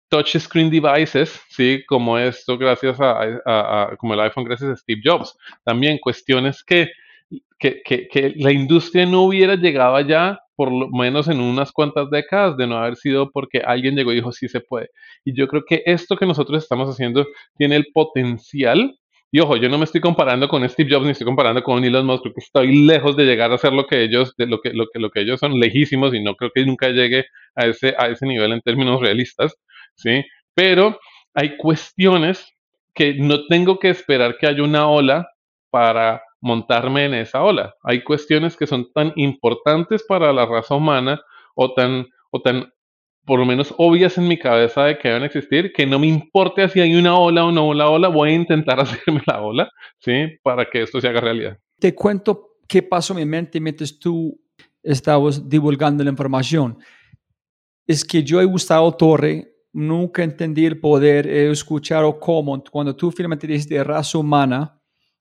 [0.09, 1.83] touchscreen devices, ¿sí?
[1.87, 5.37] Como esto gracias a, como el iPhone gracias a Steve Jobs.
[5.65, 6.91] También cuestiones que,
[7.59, 12.11] que, que, que, la industria no hubiera llegado allá por lo menos en unas cuantas
[12.11, 14.91] décadas de no haber sido porque alguien llegó y dijo sí se puede.
[15.25, 18.99] Y yo creo que esto que nosotros estamos haciendo tiene el potencial
[19.31, 22.07] y ojo, yo no me estoy comparando con Steve Jobs ni estoy comparando con Elon
[22.07, 24.87] Musk, porque estoy lejos de llegar a ser lo que ellos, de lo que, lo
[24.91, 28.09] que, lo que ellos son, lejísimos, y no creo que nunca llegue a ese, a
[28.09, 29.55] ese nivel en términos realistas.
[29.99, 30.25] ¿Sí?
[30.55, 30.99] Pero
[31.35, 32.47] hay cuestiones
[32.95, 35.29] que no tengo que esperar que haya una ola
[35.71, 37.75] para montarme en esa ola.
[37.83, 41.21] Hay cuestiones que son tan importantes para la raza humana
[41.55, 42.73] o tan, o tan
[43.25, 46.67] por lo menos obvias en mi cabeza de que deben existir, que no me importe
[46.71, 50.39] si hay una ola o no la ola, voy a intentar hacerme la ola, ¿sí?
[50.43, 51.59] Para que esto se haga realidad.
[51.79, 54.41] Te cuento qué pasó en mi mente mientras tú
[54.83, 56.79] estabas divulgando la información.
[57.87, 63.13] Es que yo he gustado Torre nunca entendí el poder, he escuchado cómo, cuando tú
[63.13, 64.75] finalmente dijiste raza humana,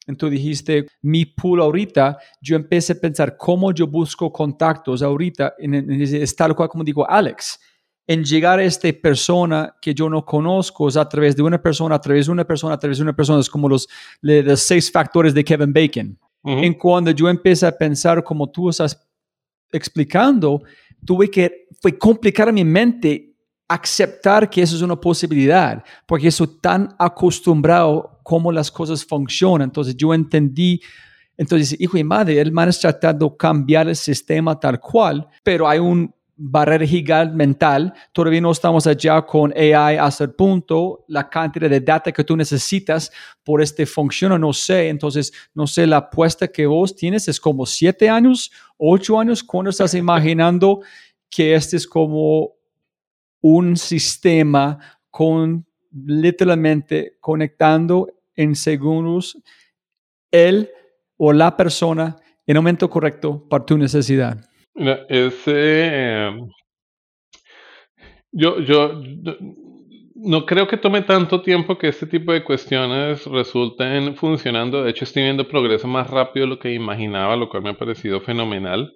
[0.08, 5.76] entonces dijiste mi pool ahorita, yo empecé a pensar cómo yo busco contactos ahorita, en,
[5.76, 7.60] en, es tal cual como digo Alex,
[8.08, 11.95] en llegar a esta persona que yo no conozco, es a través de una persona,
[11.95, 13.88] a través de una persona, a través de una persona, es como los,
[14.22, 16.18] los seis factores de Kevin Bacon.
[16.41, 16.66] Uh -huh.
[16.66, 18.97] En cuando yo empecé a pensar como tú estás
[19.72, 20.64] explicando,
[21.05, 23.27] tuve que, fue complicar mi mente
[23.68, 29.68] aceptar que eso es una posibilidad, porque estoy tan acostumbrado cómo las cosas funcionan.
[29.68, 30.82] Entonces yo entendí,
[31.36, 35.68] entonces, hijo y madre, el man está tratando de cambiar el sistema tal cual, pero
[35.68, 37.93] hay un barrera gigante mental.
[38.13, 42.38] Todavía no estamos allá con AI hasta el punto, la cantidad de data que tú
[42.38, 43.11] necesitas
[43.43, 44.88] por este funciona, no sé.
[44.89, 49.72] Entonces, no sé, la apuesta que vos tienes es como siete años, ocho años, cuando
[49.72, 50.82] estás imaginando
[51.30, 52.57] que este es como
[53.42, 54.80] un sistema
[55.10, 59.42] con literalmente conectando en segundos
[60.32, 60.70] el
[61.18, 62.16] o la persona
[62.46, 64.38] en el momento correcto para tu necesidad.
[65.10, 66.32] Ese,
[68.32, 69.02] yo, yo
[70.16, 74.84] no creo que tome tanto tiempo que este tipo de cuestiones resulten funcionando.
[74.84, 77.78] De hecho, estoy viendo progreso más rápido de lo que imaginaba, lo cual me ha
[77.78, 78.94] parecido fenomenal.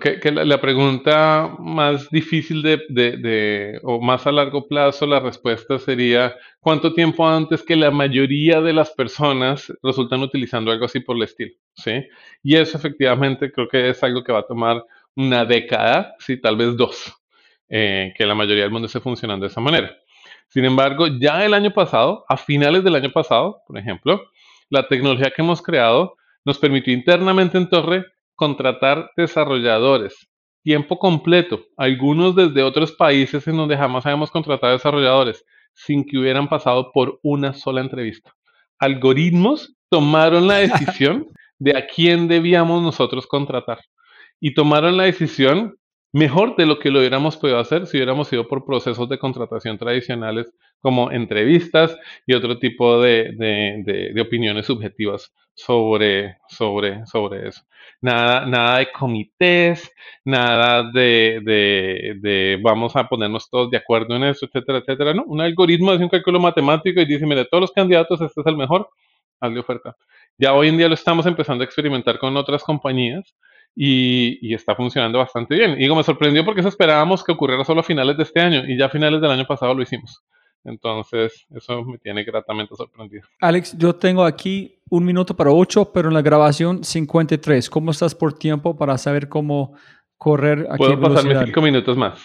[0.00, 5.20] Que, que la, pregunta más difícil de, de- de- o más a largo plazo, la
[5.20, 11.00] respuesta sería ¿cuánto tiempo antes que la mayoría de las personas resultan utilizando algo así
[11.00, 11.54] por el estilo?
[11.74, 11.92] ¿Sí?
[12.42, 14.84] Y eso efectivamente creo que es algo que va a tomar
[15.16, 17.12] una década, sí, tal vez dos,
[17.68, 19.96] eh, que la mayoría del mundo esté funcionando de esa manera.
[20.48, 24.20] Sin embargo, ya el año pasado, a finales del año pasado, por ejemplo,
[24.68, 28.04] la tecnología que hemos creado nos permitió internamente en Torre
[28.40, 30.30] contratar desarrolladores,
[30.62, 36.48] tiempo completo, algunos desde otros países en donde jamás habíamos contratado desarrolladores, sin que hubieran
[36.48, 38.32] pasado por una sola entrevista.
[38.78, 41.26] Algoritmos tomaron la decisión
[41.58, 43.80] de a quién debíamos nosotros contratar.
[44.40, 45.76] Y tomaron la decisión
[46.12, 49.78] mejor de lo que lo hubiéramos podido hacer si hubiéramos ido por procesos de contratación
[49.78, 51.96] tradicionales como entrevistas
[52.26, 57.62] y otro tipo de, de- de- opiniones subjetivas sobre, sobre, sobre eso.
[58.00, 59.90] Nada, nada de comités,
[60.24, 65.14] nada de, vamos a ponernos todos de acuerdo en eso, etcétera, etcétera.
[65.14, 68.46] No, un algoritmo hace un cálculo matemático y dice, mire, todos los candidatos, este es
[68.46, 68.88] el mejor,
[69.40, 69.96] hazle oferta.
[70.38, 73.34] Ya hoy en día lo estamos empezando a experimentar con otras compañías
[73.74, 75.72] y, y está funcionando bastante bien.
[75.72, 78.62] Y digo, me sorprendió porque eso esperábamos que ocurriera solo a finales de este año
[78.66, 80.22] y ya a finales del año pasado lo hicimos.
[80.64, 83.26] Entonces, eso me tiene gratamente sorprendido.
[83.40, 87.70] Alex, yo tengo aquí un minuto para ocho, pero en la grabación 53.
[87.70, 89.74] ¿Cómo estás por tiempo para saber cómo
[90.18, 91.46] correr a qué Puedo pasarme velocidad?
[91.46, 92.20] cinco minutos más.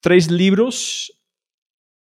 [0.00, 1.12] Tres libros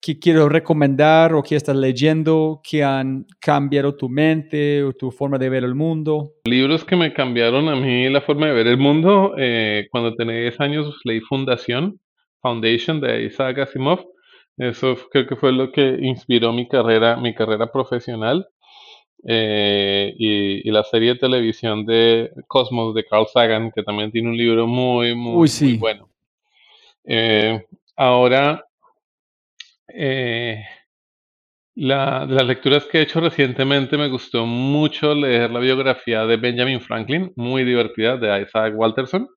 [0.05, 5.37] que quiero recomendar o que estás leyendo que han cambiado tu mente o tu forma
[5.37, 6.33] de ver el mundo.
[6.43, 9.33] Libros que me cambiaron a mí la forma de ver el mundo.
[9.37, 12.01] eh, cuando tenía 10 años leí Fundación,
[12.41, 14.01] Foundation de Isaac Asimov.
[14.57, 18.45] Eso creo que fue lo que inspiró mi carrera, mi carrera profesional.
[19.25, 24.27] Eh, y, y la serie de televisión de Cosmos de Carl Sagan, que también tiene
[24.27, 25.77] un libro muy, muy, Uy, muy sí.
[25.77, 26.09] bueno.
[27.05, 28.65] Eh, ahora,
[29.87, 30.63] eh,
[31.75, 36.37] la, de las lecturas que he hecho recientemente, me gustó mucho leer la biografía de
[36.37, 39.27] Benjamin Franklin, muy divertida, de Isaac Walterson.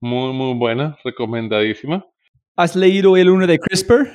[0.00, 2.04] Muy, muy buena, recomendadísima.
[2.56, 4.08] ¿Has leído el uno de CRISPR?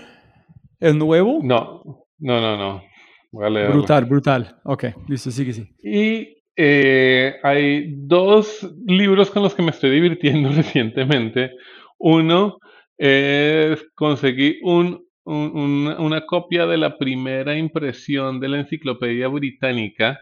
[0.80, 1.39] ¿El nuevo?
[1.41, 1.82] No,
[2.19, 2.84] no, no, no.
[3.32, 3.76] Voy a leerlo.
[3.78, 4.59] Brutal, brutal.
[4.63, 5.67] Ok, listo, sigue, sí.
[5.82, 11.51] Y eh, hay dos libros con los que me estoy divirtiendo recientemente.
[11.97, 12.59] Uno
[12.97, 20.19] es conseguí un, un- un- una copia de la primera impresión de la Enciclopedia Británica.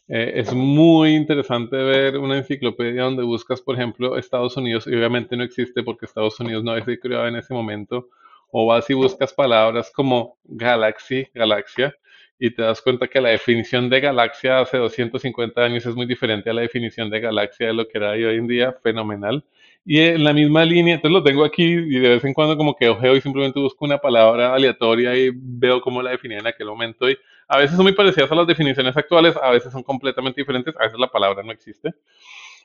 [0.09, 5.36] Eh, es muy interesante ver una enciclopedia donde buscas, por ejemplo, Estados Unidos, y obviamente
[5.36, 8.09] no existe porque Estados Unidos no creado en ese momento,
[8.51, 11.94] o vas y buscas palabras como galaxy, galaxia,
[12.43, 16.49] y te das cuenta que la definición de galaxia hace 250 años es muy diferente
[16.49, 19.45] a la definición de galaxia de lo que era hoy en día, fenomenal.
[19.84, 22.74] Y en la misma línea, entonces lo tengo aquí y de vez en cuando como
[22.74, 26.68] que ojeo y simplemente busco una palabra aleatoria y veo cómo la definía en aquel
[26.68, 30.41] momento y a veces son muy parecidas a las definiciones actuales, a veces son completamente
[30.41, 31.93] diferentes, a veces la palabra no existe.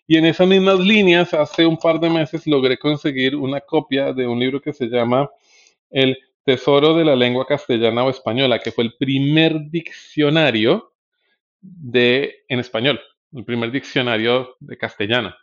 [0.08, 4.26] Y en esas mismas líneas, hace un par de meses logré conseguir una copia de
[4.26, 5.30] un libro que se llama
[5.90, 10.94] El Tesoro de la Lengua Castellana o Española, que fue el primer diccionario
[11.60, 13.02] de, en español,
[13.34, 15.36] el primer diccionario de castellano,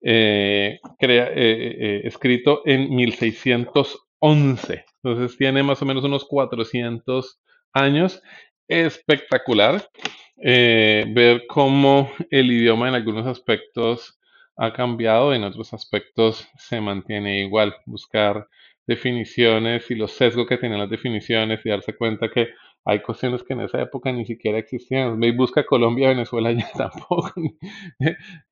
[0.00, 4.84] eh, eh, eh, escrito en 1611.
[5.02, 7.40] Entonces tiene más o menos unos 400
[7.72, 8.22] años.
[8.68, 9.88] Espectacular
[10.36, 14.18] ver cómo el idioma en algunos aspectos
[14.56, 17.74] ha cambiado, en otros aspectos se mantiene igual.
[17.86, 18.48] Buscar
[18.86, 22.48] definiciones y los sesgos que tienen las definiciones y darse cuenta que
[22.84, 25.22] hay cuestiones que en esa época ni siquiera existían.
[25.22, 27.32] Y busca Colombia, Venezuela ya tampoco.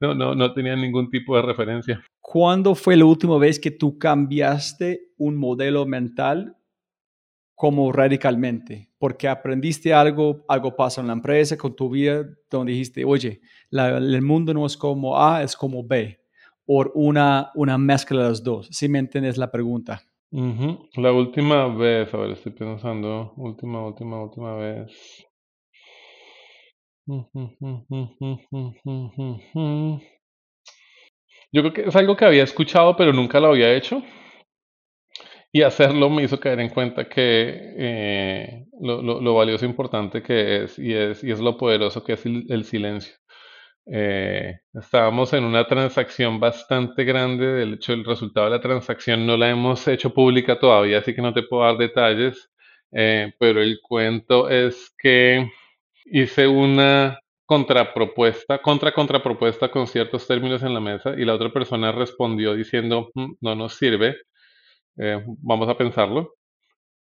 [0.01, 2.01] No, no, no tenían ningún tipo de referencia.
[2.21, 6.57] ¿Cuándo fue la última vez que tú cambiaste un modelo mental
[7.55, 8.91] como radicalmente?
[8.99, 13.97] Porque aprendiste algo, algo pasa en la empresa, con tu vida, donde dijiste, oye, la-
[13.99, 16.19] el mundo no es como A, es como B.
[16.67, 18.69] O una, una mezcla de los dos.
[18.71, 20.03] Si me entiendes la pregunta.
[20.97, 25.27] La última vez, a ver, estoy pensando, última, última, última vez.
[31.53, 34.03] Yo creo que es algo que había escuchado, pero nunca lo había hecho.
[35.53, 37.23] Y hacerlo me hizo caer en cuenta que
[37.79, 42.05] eh, lo, lo- lo valioso e importante que es y, es, y es lo poderoso
[42.05, 43.15] que es el silencio.
[43.93, 49.37] Eh, estábamos en una transacción bastante grande, del hecho el resultado de la transacción no
[49.37, 52.51] la hemos hecho pública todavía, así que no te puedo dar detalles,
[52.93, 55.51] eh, pero el cuento es que
[56.07, 61.93] hice una contrapropuesta, contra contrapropuesta con ciertos términos en la mesa y la otra persona
[61.93, 64.17] respondió diciendo, "Mm, no nos sirve,
[64.99, 66.35] eh, vamos a pensarlo.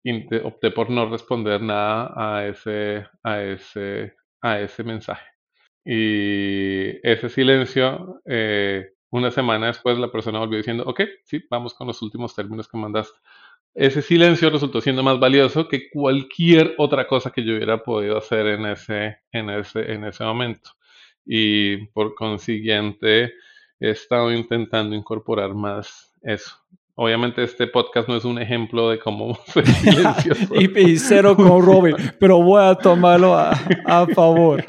[0.05, 5.27] Y opté por no responder nada a ese, a ese, a ese mensaje.
[5.85, 11.87] Y ese silencio, eh, una semana después la persona volvió diciendo, ok, sí, vamos con
[11.87, 13.19] los últimos términos que mandaste.
[13.75, 18.47] Ese silencio resultó siendo más valioso que cualquier otra cosa que yo hubiera podido hacer
[18.47, 20.71] en ese, en ese, en ese momento.
[21.25, 23.35] Y por consiguiente,
[23.81, 26.57] he estado intentando incorporar más eso.
[26.95, 30.55] Obviamente este podcast no es un ejemplo de cómo ser silencioso.
[30.55, 33.53] y, y cero con Robin, pero voy a tomarlo a,
[33.87, 34.65] a favor.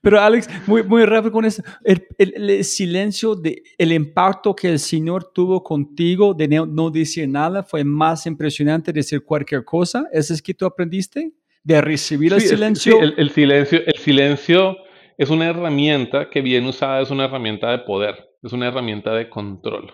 [0.00, 1.62] Pero Alex, muy, muy rápido con eso.
[1.82, 6.90] El, el- el silencio, de, el impacto que el Señor tuvo contigo de no, no
[6.90, 10.06] decir nada fue más impresionante de decir cualquier cosa.
[10.12, 11.32] ¿Eso es que tú aprendiste?
[11.62, 12.92] De recibir el Sí, silencio.
[12.96, 14.76] sí, el, el silencio, el silencio
[15.16, 19.28] es una herramienta que bien usada es una herramienta de poder, es una herramienta de
[19.30, 19.92] control.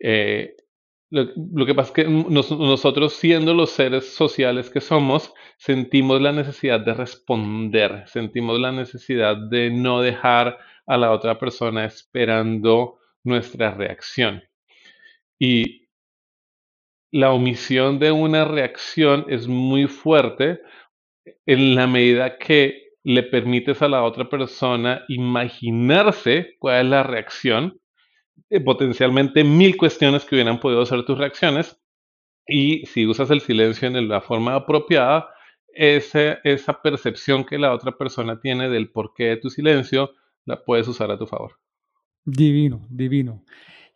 [0.00, 0.56] Eh,
[1.12, 6.32] lo, que pasa es que nos- nosotros, siendo los seres sociales que somos, sentimos la
[6.32, 13.72] necesidad de responder, sentimos la necesidad de no dejar a la otra persona esperando nuestra
[13.74, 14.42] reacción.
[15.38, 15.88] Y
[17.12, 20.60] la omisión de una reacción es muy fuerte
[21.46, 27.80] en la medida que le permites a la otra persona imaginarse cuál es la reacción,
[28.52, 31.78] eh, potencialmente mil cuestiones que hubieran podido ser tus reacciones,
[32.46, 35.28] y si usas el silencio en la forma apropiada,
[35.74, 40.10] ese- esa percepción que la otra persona tiene del porqué de tu silencio,
[40.44, 41.52] la puedes usar a tu favor.
[42.24, 43.44] Divino, divino.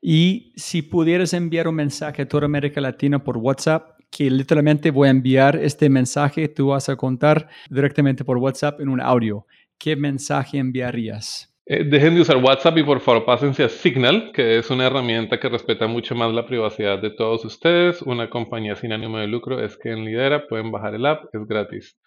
[0.00, 5.09] Y si pudieras enviar un mensaje a toda América Latina por WhatsApp, que literalmente voy
[5.09, 9.46] a enviar este mensaje, tú vas a contar directamente por WhatsApp en un audio.
[9.78, 11.55] ¿Qué mensaje enviarías?
[11.68, 15.40] Eh, dejen de usar WhatsApp y por favor pásense a Signal, que es una herramienta
[15.40, 18.02] que respeta mucho más la privacidad de todos ustedes.
[18.02, 20.46] Una compañía sin ánimo de lucro es quien lidera.
[20.46, 21.98] Pueden bajar el app, es gratis.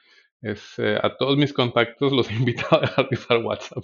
[0.42, 3.84] Es, eh, a todos mis contactos los invito a dejar de usar WhatsApp.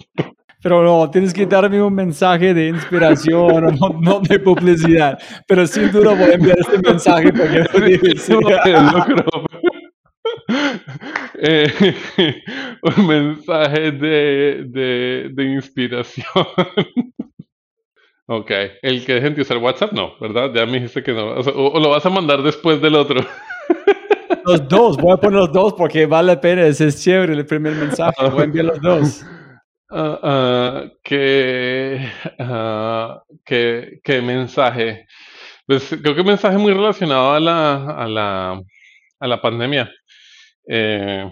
[0.62, 5.18] Pero no, tienes que darme un mensaje de inspiración no, no de publicidad.
[5.46, 8.38] Pero sin duda voy a enviar este mensaje porque es difícil.
[8.38, 9.24] de lucro.
[11.38, 11.72] Eh,
[12.96, 16.24] un mensaje de, de, de inspiración.
[18.28, 18.50] Ok,
[18.82, 20.50] el que dejen de usar WhatsApp, no, ¿verdad?
[20.52, 21.28] Ya me dijiste que no.
[21.34, 23.20] O, sea, o- o lo vas a mandar después del otro.
[24.44, 27.44] Los dos, voy a poner los dos porque vale la pena, ese es chévere el
[27.46, 28.12] primer mensaje.
[28.30, 29.24] Voy a enviar los dos.
[29.90, 32.08] Ah, ah, ¿qué,
[32.38, 35.06] ah, qué- qué mensaje?
[35.66, 38.60] Pues creo que un mensaje muy relacionado a la, a la,
[39.18, 39.90] a la pandemia.
[40.68, 41.30] Eh,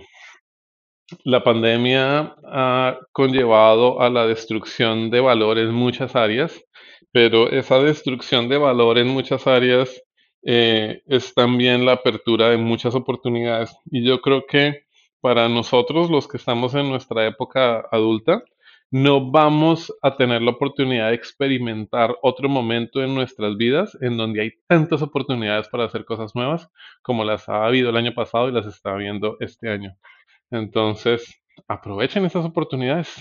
[1.24, 6.64] la pandemia ha conllevado a la destrucción de valor en muchas áreas,
[7.12, 10.02] pero esa destrucción de valor en muchas áreas
[10.44, 13.76] eh, es también la apertura de muchas oportunidades.
[13.90, 14.84] Y yo creo que
[15.20, 18.42] para nosotros, los que estamos en nuestra época adulta,
[18.94, 24.40] no vamos a tener la oportunidad de experimentar otro momento en nuestras vidas en donde
[24.40, 26.68] hay tantas oportunidades para hacer cosas nuevas
[27.02, 29.96] como las ha habido el año pasado y las está viendo este año.
[30.48, 33.12] Entonces, aprovechen esas oportunidades.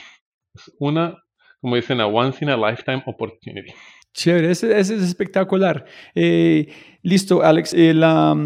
[0.54, 1.24] Es una,
[1.60, 3.74] como dicen, a once in a lifetime opportunity.
[4.14, 5.86] Chévere, ese, ese es espectacular.
[6.14, 6.72] Eh,
[7.02, 8.38] listo, Alex, eh, la,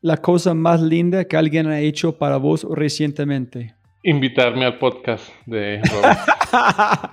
[0.00, 3.75] la cosa más linda que alguien ha hecho para vos recientemente.
[4.06, 6.14] Invitarme al podcast de Robert.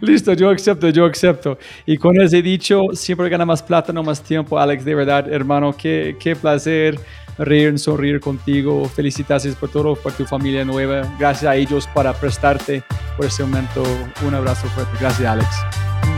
[0.00, 1.56] Listo, yo acepto, yo acepto.
[1.86, 4.84] Y con ese dicho, siempre gana más plata, no más tiempo, Alex.
[4.84, 6.98] De verdad, hermano, qué, qué placer
[7.38, 8.84] reír, sonreír contigo.
[8.86, 11.02] Felicitaciones por todo, por tu familia nueva.
[11.16, 12.82] Gracias a ellos para prestarte
[13.16, 13.84] por ese momento.
[14.26, 14.96] Un abrazo fuerte.
[15.00, 15.48] Gracias, Alex.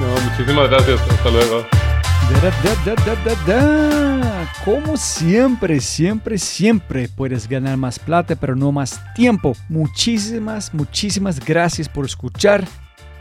[0.00, 1.00] No, muchísimas gracias.
[1.00, 1.83] Hasta luego.
[4.64, 9.54] Como siempre, siempre, siempre puedes ganar más plata, pero no más tiempo.
[9.68, 12.64] Muchísimas, muchísimas gracias por escuchar.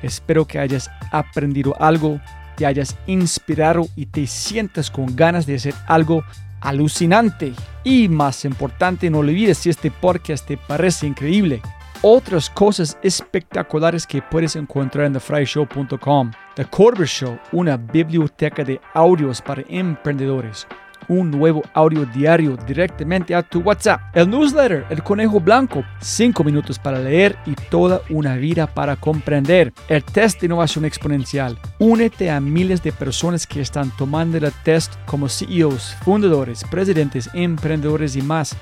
[0.02, 2.20] Espero que hayas aprendido algo,
[2.56, 6.24] te hayas inspirado y te sientas con ganas de hacer algo
[6.62, 7.54] alucinante.
[7.84, 11.62] Y más importante, no olvides si este podcast te parece increíble.
[12.06, 16.32] Otras cosas espectaculares que puedes encontrar en thefryshow.com.
[16.54, 20.68] The Corber Show, una biblioteca de audios para emprendedores.
[21.08, 24.02] Un nuevo audio diario directamente a tu WhatsApp.
[24.14, 29.72] El newsletter, El Conejo Blanco, 5 minutos para leer y toda una vida para comprender.
[29.88, 31.58] El test de innovación exponencial.
[31.80, 38.18] Únete a miles de personas que están tomando el test como CEOs, fundadores, presidentes, emprendedores
[38.18, 38.58] y más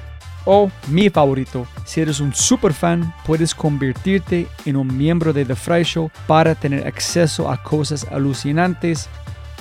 [0.46, 5.56] O mi favorito, si eres un super fan, puedes convertirte en un miembro de The
[5.56, 9.10] Fry Show para tener acceso a cosas alucinantes.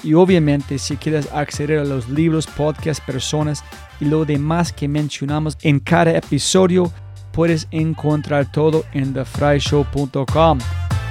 [0.02, 3.62] Y obviamente si quieres acceder a los libros, podcasts, personas
[4.00, 6.90] y lo demás que mencionamos en cada episodio,
[7.32, 10.58] puedes encontrar todo en thefryshow.com.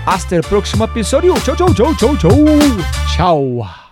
[0.05, 1.35] Hasta el próximo episodio.
[1.43, 2.45] Chau, chau, chau, chau, chau.
[3.15, 3.88] Chao.